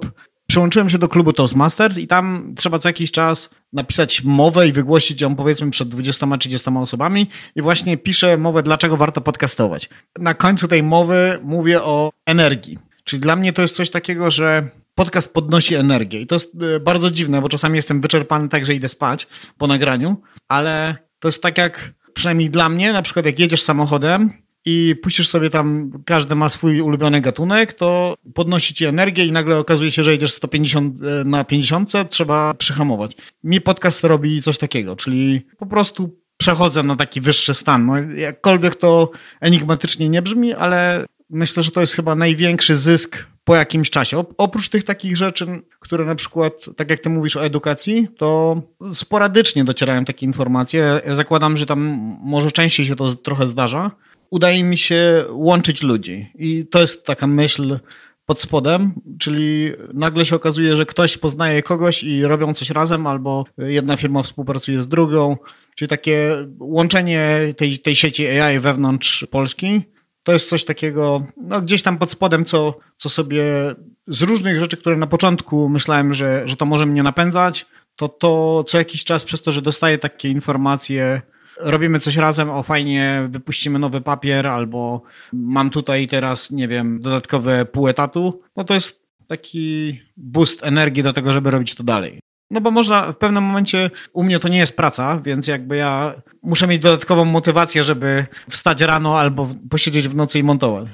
[0.51, 5.21] przyłączyłem się do klubu Toastmasters i tam trzeba co jakiś czas napisać mowę i wygłosić
[5.21, 9.89] ją powiedzmy przed 20-30 osobami i właśnie piszę mowę, dlaczego warto podcastować.
[10.19, 12.79] Na końcu tej mowy mówię o energii.
[13.03, 16.21] Czyli dla mnie to jest coś takiego, że podcast podnosi energię.
[16.21, 19.67] I to jest e, bardzo dziwne, bo czasami jestem wyczerpany tak, że idę spać po
[19.67, 24.33] nagraniu, ale to jest tak jak, przynajmniej dla mnie, na przykład jak jedziesz samochodem
[24.65, 29.57] i puścisz sobie tam, każdy ma swój ulubiony gatunek, to podnosi ci energię i nagle
[29.57, 33.17] okazuje się, że jedziesz 150 e, na 50, trzeba przyhamować.
[33.43, 37.85] Mi podcast robi coś takiego, czyli po prostu przechodzę na taki wyższy stan.
[37.85, 43.55] No, jakkolwiek to enigmatycznie nie brzmi, ale myślę, że to jest chyba największy zysk po
[43.55, 44.23] jakimś czasie.
[44.37, 48.61] Oprócz tych takich rzeczy, które na przykład, tak jak ty mówisz o edukacji, to
[48.93, 51.01] sporadycznie docierają takie informacje.
[51.07, 51.79] Ja zakładam, że tam
[52.23, 53.91] może częściej się to trochę zdarza.
[54.31, 56.31] Udaje mi się łączyć ludzi.
[56.35, 57.79] I to jest taka myśl
[58.25, 63.45] pod spodem, czyli nagle się okazuje, że ktoś poznaje kogoś i robią coś razem, albo
[63.57, 65.37] jedna firma współpracuje z drugą,
[65.75, 69.81] czyli takie łączenie tej, tej sieci AI wewnątrz Polski
[70.23, 73.43] to jest coś takiego, no gdzieś tam pod spodem, co, co sobie
[74.07, 77.65] z różnych rzeczy, które na początku myślałem, że, że to może mnie napędzać,
[77.95, 81.21] to to co jakiś czas przez to, że dostaję takie informacje,
[81.61, 85.01] robimy coś razem, o fajnie, wypuścimy nowy papier, albo
[85.33, 91.13] mam tutaj teraz, nie wiem, dodatkowe pół etatu, no to jest taki boost energii do
[91.13, 92.19] tego, żeby robić to dalej.
[92.51, 96.13] No bo można w pewnym momencie, u mnie to nie jest praca, więc jakby ja
[96.43, 100.87] muszę mieć dodatkową motywację, żeby wstać rano albo posiedzieć w nocy i montować.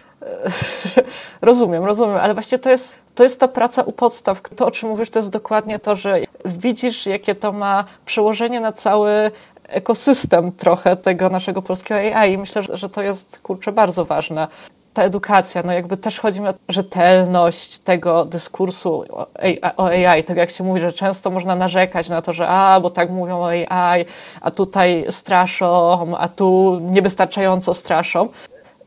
[1.42, 4.42] Rozumiem, rozumiem, ale właśnie to jest, to jest ta praca u podstaw.
[4.42, 8.72] To, o czym mówisz, to jest dokładnie to, że widzisz, jakie to ma przełożenie na
[8.72, 9.12] cały
[9.68, 12.38] ekosystem trochę tego naszego polskiego AI.
[12.38, 14.48] Myślę, że to jest, kurczę, bardzo ważne
[14.98, 19.04] ta edukacja, no jakby też chodzi mi o rzetelność tego dyskursu
[19.78, 22.90] o AI, tak jak się mówi, że często można narzekać na to, że a, bo
[22.90, 24.06] tak mówią o AI,
[24.42, 28.30] a tutaj straszą, a tu niewystarczająco straszą.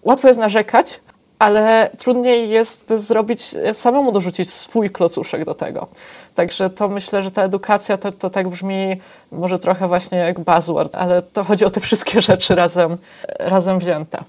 [0.03, 1.01] Łatwo jest narzekać,
[1.41, 5.89] ale trudniej jest zrobić, samemu dorzucić swój klocuszek do tego.
[6.35, 8.97] Także to myślę, że ta edukacja to, to tak brzmi
[9.33, 12.99] może trochę właśnie jak buzzword, ale to chodzi o te wszystkie rzeczy razem,
[13.39, 14.25] razem wzięte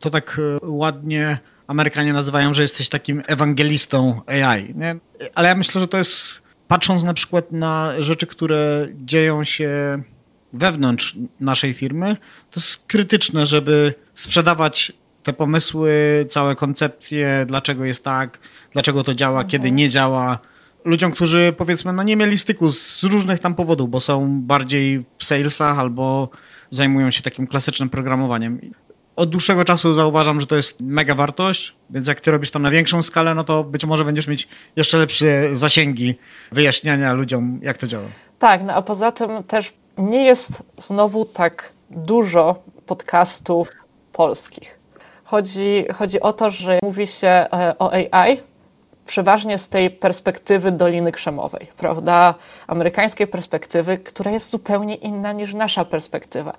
[0.00, 4.74] to tak e, ładnie Amerykanie nazywają, że jesteś takim ewangelistą AI.
[4.74, 4.96] Nie?
[5.34, 10.02] Ale ja myślę, że to jest, patrząc na przykład na rzeczy, które dzieją się
[10.52, 12.16] wewnątrz naszej firmy,
[12.50, 14.92] to jest krytyczne, żeby sprzedawać
[15.28, 18.38] te pomysły, całe koncepcje, dlaczego jest tak,
[18.72, 19.50] dlaczego to działa, mhm.
[19.50, 20.38] kiedy nie działa.
[20.84, 25.24] Ludziom, którzy powiedzmy, no nie mieli styku z różnych tam powodów, bo są bardziej w
[25.24, 26.28] salesach albo
[26.70, 28.60] zajmują się takim klasycznym programowaniem
[29.16, 32.70] od dłuższego czasu zauważam, że to jest mega wartość, więc jak ty robisz to na
[32.70, 36.18] większą skalę, no to być może będziesz mieć jeszcze lepsze zasięgi
[36.52, 38.06] wyjaśniania ludziom, jak to działa.
[38.38, 43.68] Tak, no a poza tym też nie jest znowu tak dużo podcastów
[44.12, 44.77] polskich.
[45.30, 48.40] Chodzi, chodzi o to, że mówi się e, o AI,
[49.06, 52.34] przeważnie z tej perspektywy Doliny Krzemowej, prawda?
[52.66, 56.52] Amerykańskiej perspektywy, która jest zupełnie inna niż nasza perspektywa.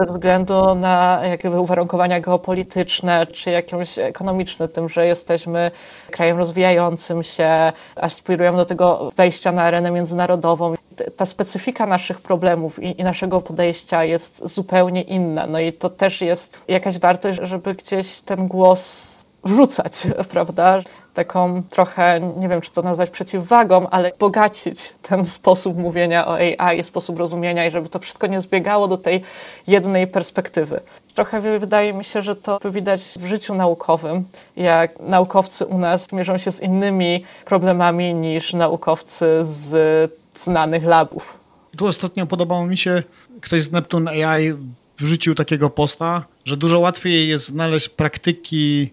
[0.00, 5.70] Ze względu na jakby uwarunkowania geopolityczne czy jakieś ekonomiczne, tym, że jesteśmy
[6.10, 10.74] krajem rozwijającym się, aspirujemy do tego wejścia na arenę międzynarodową.
[11.16, 15.46] Ta specyfika naszych problemów i, i naszego podejścia jest zupełnie inna.
[15.46, 20.82] No i to też jest jakaś wartość, żeby gdzieś ten głos wrzucać, prawda?
[21.14, 26.82] Taką trochę, nie wiem czy to nazwać przeciwwagą, ale bogacić ten sposób mówienia o AI,
[26.82, 29.22] sposób rozumienia i żeby to wszystko nie zbiegało do tej
[29.66, 30.80] jednej perspektywy.
[31.14, 34.24] Trochę wydaje mi się, że to widać w życiu naukowym,
[34.56, 41.38] jak naukowcy u nas mierzą się z innymi problemami niż naukowcy z znanych labów.
[41.76, 43.02] Tu ostatnio podobało mi się,
[43.40, 44.54] ktoś z Neptune AI
[44.98, 48.90] wrzucił takiego posta, że dużo łatwiej jest znaleźć praktyki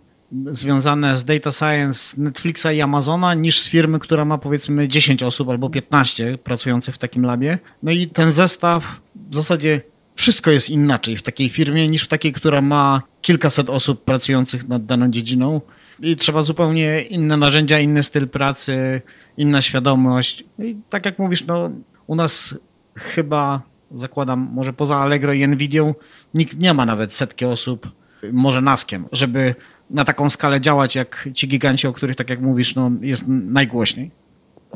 [0.52, 5.50] związane z data science Netflixa i Amazona niż z firmy, która ma powiedzmy 10 osób
[5.50, 7.60] albo 15 pracujących w takim labie.
[7.84, 9.82] No i ten zestaw w zasadzie
[10.16, 14.86] wszystko jest inaczej w takiej firmie niż w takiej, która ma kilkaset osób pracujących nad
[14.86, 15.62] daną dziedziną.
[16.00, 19.02] I trzeba zupełnie inne narzędzia, inny styl pracy,
[19.38, 20.44] inna świadomość.
[20.58, 21.72] No I tak jak mówisz, no
[22.08, 22.56] u nas
[22.96, 23.62] chyba
[23.96, 25.96] zakładam, może poza Allegro i Nvidią,
[26.34, 27.92] nikt nie ma nawet setki osób,
[28.32, 29.56] może naskiem, żeby
[29.90, 34.12] na taką skalę działać, jak ci giganci, o których, tak jak mówisz, no, jest najgłośniej?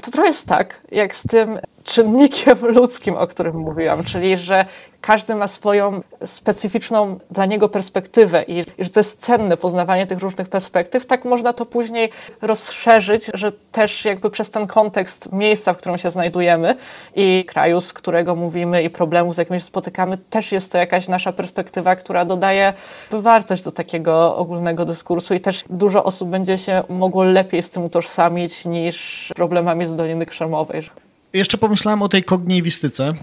[0.02, 4.66] To trochę jest tak, jak z tym czynnikiem ludzkim, o którym mówiłam, czyli że
[5.02, 10.20] każdy ma swoją specyficzną dla niego perspektywę i, i że to jest cenne poznawanie tych
[10.20, 12.10] różnych perspektyw, tak można to później
[12.42, 16.76] rozszerzyć, że też jakby przez ten kontekst miejsca, w którym się znajdujemy
[17.16, 21.08] i kraju, z którego mówimy i problemów, z jakimi się spotykamy, też jest to jakaś
[21.08, 22.74] nasza perspektywa, która dodaje
[23.12, 27.84] wartość do takiego ogólnego dyskursu i też dużo osób będzie się mogło lepiej z tym
[27.84, 30.82] utożsamić niż problemami z Doliny Krzemowej.
[31.34, 33.14] Jeszcze pomyślałem o tej kogniwistyce.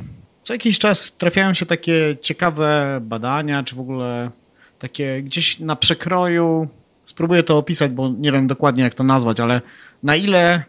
[0.42, 4.30] Co jakiś czas trafiają się takie ciekawe badania, czy w ogóle
[4.78, 6.68] takie gdzieś na przekroju.
[7.04, 9.60] Spróbuję to opisać, bo nie wiem dokładnie, jak to nazwać, ale
[10.02, 10.62] na ile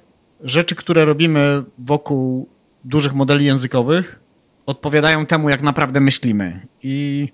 [0.43, 2.49] rzeczy, które robimy wokół
[2.83, 4.19] dużych modeli językowych,
[4.65, 6.67] odpowiadają temu, jak naprawdę myślimy.
[6.83, 7.27] I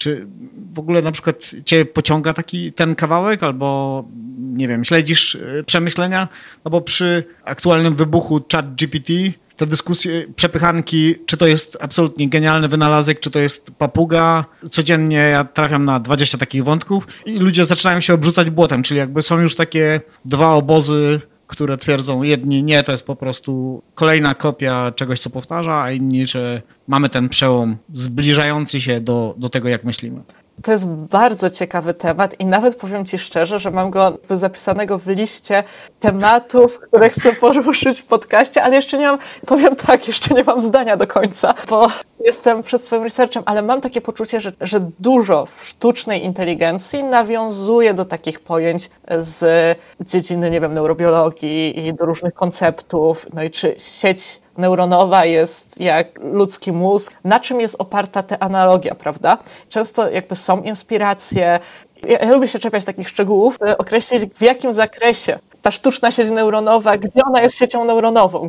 [0.00, 0.26] czy
[0.72, 4.04] w ogóle na przykład cię pociąga taki ten kawałek, albo
[4.38, 6.28] nie wiem, śledzisz e, przemyślenia?
[6.64, 9.12] No bo przy aktualnym wybuchu chat GPT
[9.56, 14.44] te dyskusje, przepychanki, czy to jest absolutnie genialny wynalazek, czy to jest papuga.
[14.70, 19.22] Codziennie ja trafiam na 20 takich wątków i ludzie zaczynają się obrzucać błotem, czyli jakby
[19.22, 21.20] są już takie dwa obozy,
[21.50, 26.26] które twierdzą jedni, nie, to jest po prostu kolejna kopia czegoś, co powtarza, a inni,
[26.26, 30.22] że mamy ten przełom zbliżający się do, do tego, jak myślimy.
[30.62, 35.06] To jest bardzo ciekawy temat i nawet powiem Ci szczerze, że mam go zapisanego w
[35.06, 35.64] liście
[36.00, 40.60] tematów, które chcę poruszyć w podcaście, ale jeszcze nie mam, powiem tak, jeszcze nie mam
[40.60, 41.88] zdania do końca, bo
[42.24, 47.94] jestem przed swoim researchem, ale mam takie poczucie, że, że dużo w sztucznej inteligencji nawiązuje
[47.94, 48.90] do takich pojęć
[49.20, 55.80] z dziedziny, nie wiem, neurobiologii i do różnych konceptów, no i czy sieć neuronowa jest
[55.80, 57.12] jak ludzki mózg.
[57.24, 59.38] Na czym jest oparta ta analogia, prawda?
[59.68, 61.60] Często jakby są inspiracje.
[62.08, 66.98] Ja, ja lubię się czepiać takich szczegółów, określić w jakim zakresie ta sztuczna sieć neuronowa,
[66.98, 68.48] gdzie ona jest siecią neuronową,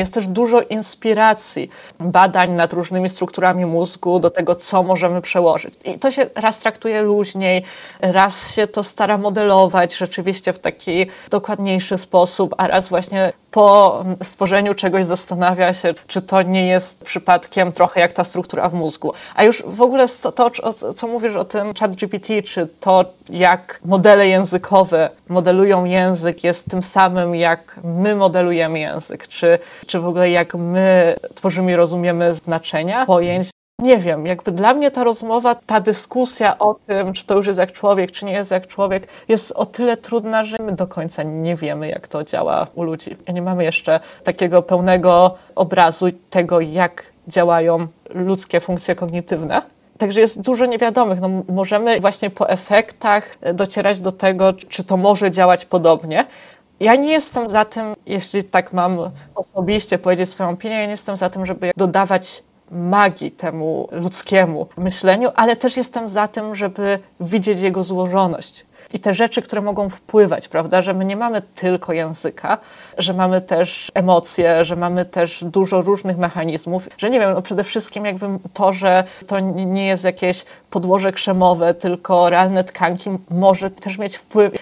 [0.00, 1.70] jest też dużo inspiracji,
[2.00, 5.74] badań nad różnymi strukturami mózgu do tego, co możemy przełożyć.
[5.84, 7.62] I to się raz traktuje luźniej,
[8.00, 14.74] raz się to stara modelować rzeczywiście w taki dokładniejszy sposób, a raz właśnie po stworzeniu
[14.74, 19.12] czegoś zastanawia się, czy to nie jest przypadkiem trochę jak ta struktura w mózgu.
[19.34, 20.50] A już w ogóle to, to
[20.94, 26.82] co mówisz o tym chat GPT, czy to jak modele językowe modelują język jest tym
[26.82, 33.06] samym, jak my modelujemy język, czy, czy w ogóle jak my tworzymy i rozumiemy znaczenia
[33.06, 37.46] pojęć, nie wiem, jakby dla mnie ta rozmowa, ta dyskusja o tym, czy to już
[37.46, 40.86] jest jak człowiek, czy nie jest jak człowiek, jest o tyle trudna, że my do
[40.86, 43.16] końca nie wiemy, jak to działa u ludzi.
[43.32, 49.62] Nie mamy jeszcze takiego pełnego obrazu tego, jak działają ludzkie funkcje kognitywne.
[49.98, 51.20] Także jest dużo niewiadomych.
[51.20, 56.24] No, możemy właśnie po efektach docierać do tego, czy to może działać podobnie.
[56.82, 58.98] Ja nie jestem za tym, jeśli tak mam
[59.34, 65.30] osobiście powiedzieć swoją opinię, ja nie jestem za tym, żeby dodawać magii temu ludzkiemu myśleniu,
[65.36, 68.66] ale też jestem za tym, żeby widzieć jego złożoność.
[68.94, 72.58] I te rzeczy, które mogą wpływać, prawda, że my nie mamy tylko języka,
[72.98, 77.64] że mamy też emocje, że mamy też dużo różnych mechanizmów, że nie wiem, no przede
[77.64, 83.98] wszystkim jakby to, że to nie jest jakieś podłoże krzemowe, tylko realne tkanki, może też
[83.98, 84.52] mieć wpływ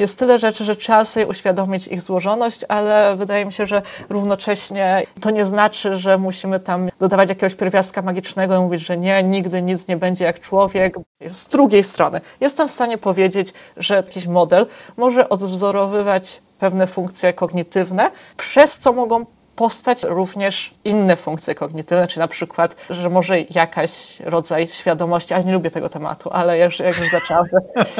[0.00, 5.06] jest tyle rzeczy, że trzeba sobie uświadomić ich złożoność, ale wydaje mi się, że równocześnie
[5.20, 9.62] to nie znaczy, że musimy tam dodawać jakiegoś pierwiastka magicznego i mówić, że nie, nigdy
[9.62, 10.94] nic nie będzie jak człowiek.
[11.30, 18.10] Z drugiej strony, jestem w stanie powiedzieć, że jakiś model może odwzorowywać pewne funkcje kognitywne,
[18.36, 19.26] przez co mogą
[19.60, 25.52] postać również inne funkcje kognitywne, czy na przykład, że może jakaś rodzaj świadomości, ale nie
[25.52, 27.46] lubię tego tematu, ale jak, jak już zaczęłam,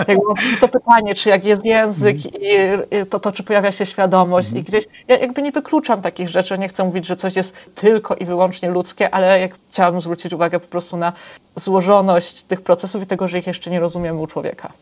[0.60, 2.48] to pytanie, czy jak jest język i,
[2.90, 6.58] i to, to czy pojawia się świadomość i gdzieś, ja jakby nie wykluczam takich rzeczy,
[6.58, 10.60] nie chcę mówić, że coś jest tylko i wyłącznie ludzkie, ale jak chciałabym zwrócić uwagę
[10.60, 11.12] po prostu na
[11.56, 14.72] złożoność tych procesów i tego, że ich jeszcze nie rozumiemy u człowieka.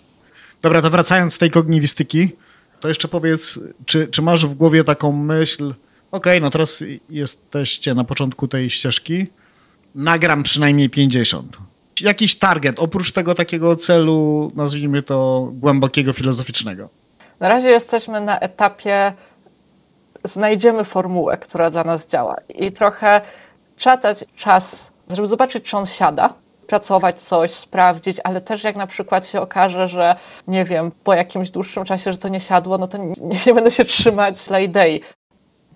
[0.63, 2.37] Dobra, to wracając z tej kogniwistyki,
[2.81, 5.75] to jeszcze powiedz, czy, czy masz w głowie taką myśl,
[6.11, 9.27] okay, no teraz jesteście na początku tej ścieżki,
[9.95, 11.57] nagram przynajmniej 50.
[12.01, 16.89] Jakiś target, oprócz tego takiego celu, nazwijmy to głębokiego, filozoficznego?
[17.41, 19.13] Na razie jesteśmy na etapie,
[20.25, 23.21] znajdziemy formułę, która dla nas działa i trochę
[24.03, 26.35] dać czas, żeby zobaczyć, czy on siada,
[26.67, 30.17] pracować coś, sprawdzić, ale też jak na przykład się okaże, że
[30.49, 33.13] nie wiem, po jakimś dłuższym czasie, że to nie siadło, no to nie,
[33.47, 35.01] nie będę się trzymać dla idei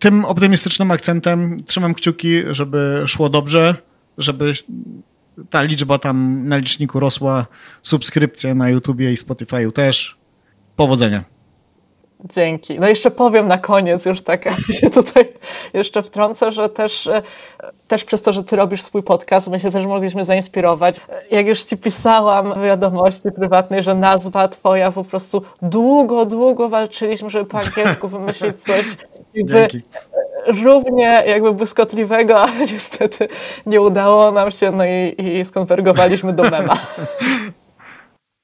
[0.03, 3.75] tym optymistycznym akcentem trzymam kciuki, żeby szło dobrze,
[4.19, 4.53] żeby
[5.51, 7.47] ta liczba tam na liczniku rosła,
[7.83, 10.17] subskrypcje na YouTubie i Spotify'u też.
[10.77, 11.25] Powodzenia.
[12.25, 12.81] Dzięki.
[12.81, 14.49] No jeszcze powiem na koniec, już tak
[14.81, 15.29] się tutaj
[15.75, 17.23] jeszcze wtrącę, że też, e,
[17.89, 21.01] też przez to, że ty robisz swój podcast, my się też mogliśmy zainspirować.
[21.31, 27.31] Jak już ci pisałam w wiadomości prywatnej, że nazwa twoja po prostu długo, długo walczyliśmy,
[27.31, 28.87] żeby po angielsku wymyślić coś
[29.35, 29.69] jakby
[30.47, 33.29] równie jakby błyskotliwego, ale niestety
[33.67, 36.77] nie udało nam się, no i, i skonwergowaliśmy do mema.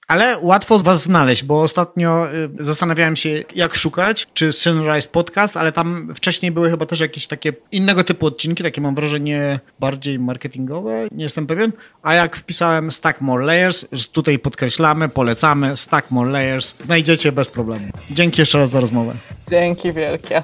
[0.08, 5.72] Ale łatwo was znaleźć, bo ostatnio y, zastanawiałem się, jak szukać, czy Sunrise Podcast, ale
[5.72, 11.08] tam wcześniej były chyba też jakieś takie innego typu odcinki, takie mam wrażenie bardziej marketingowe,
[11.12, 11.72] nie jestem pewien.
[12.02, 17.86] A jak wpisałem Stack More Layers, tutaj podkreślamy, polecamy Stack More Layers, znajdziecie bez problemu.
[18.10, 19.12] Dzięki jeszcze raz za rozmowę.
[19.48, 20.42] Dzięki wielkie.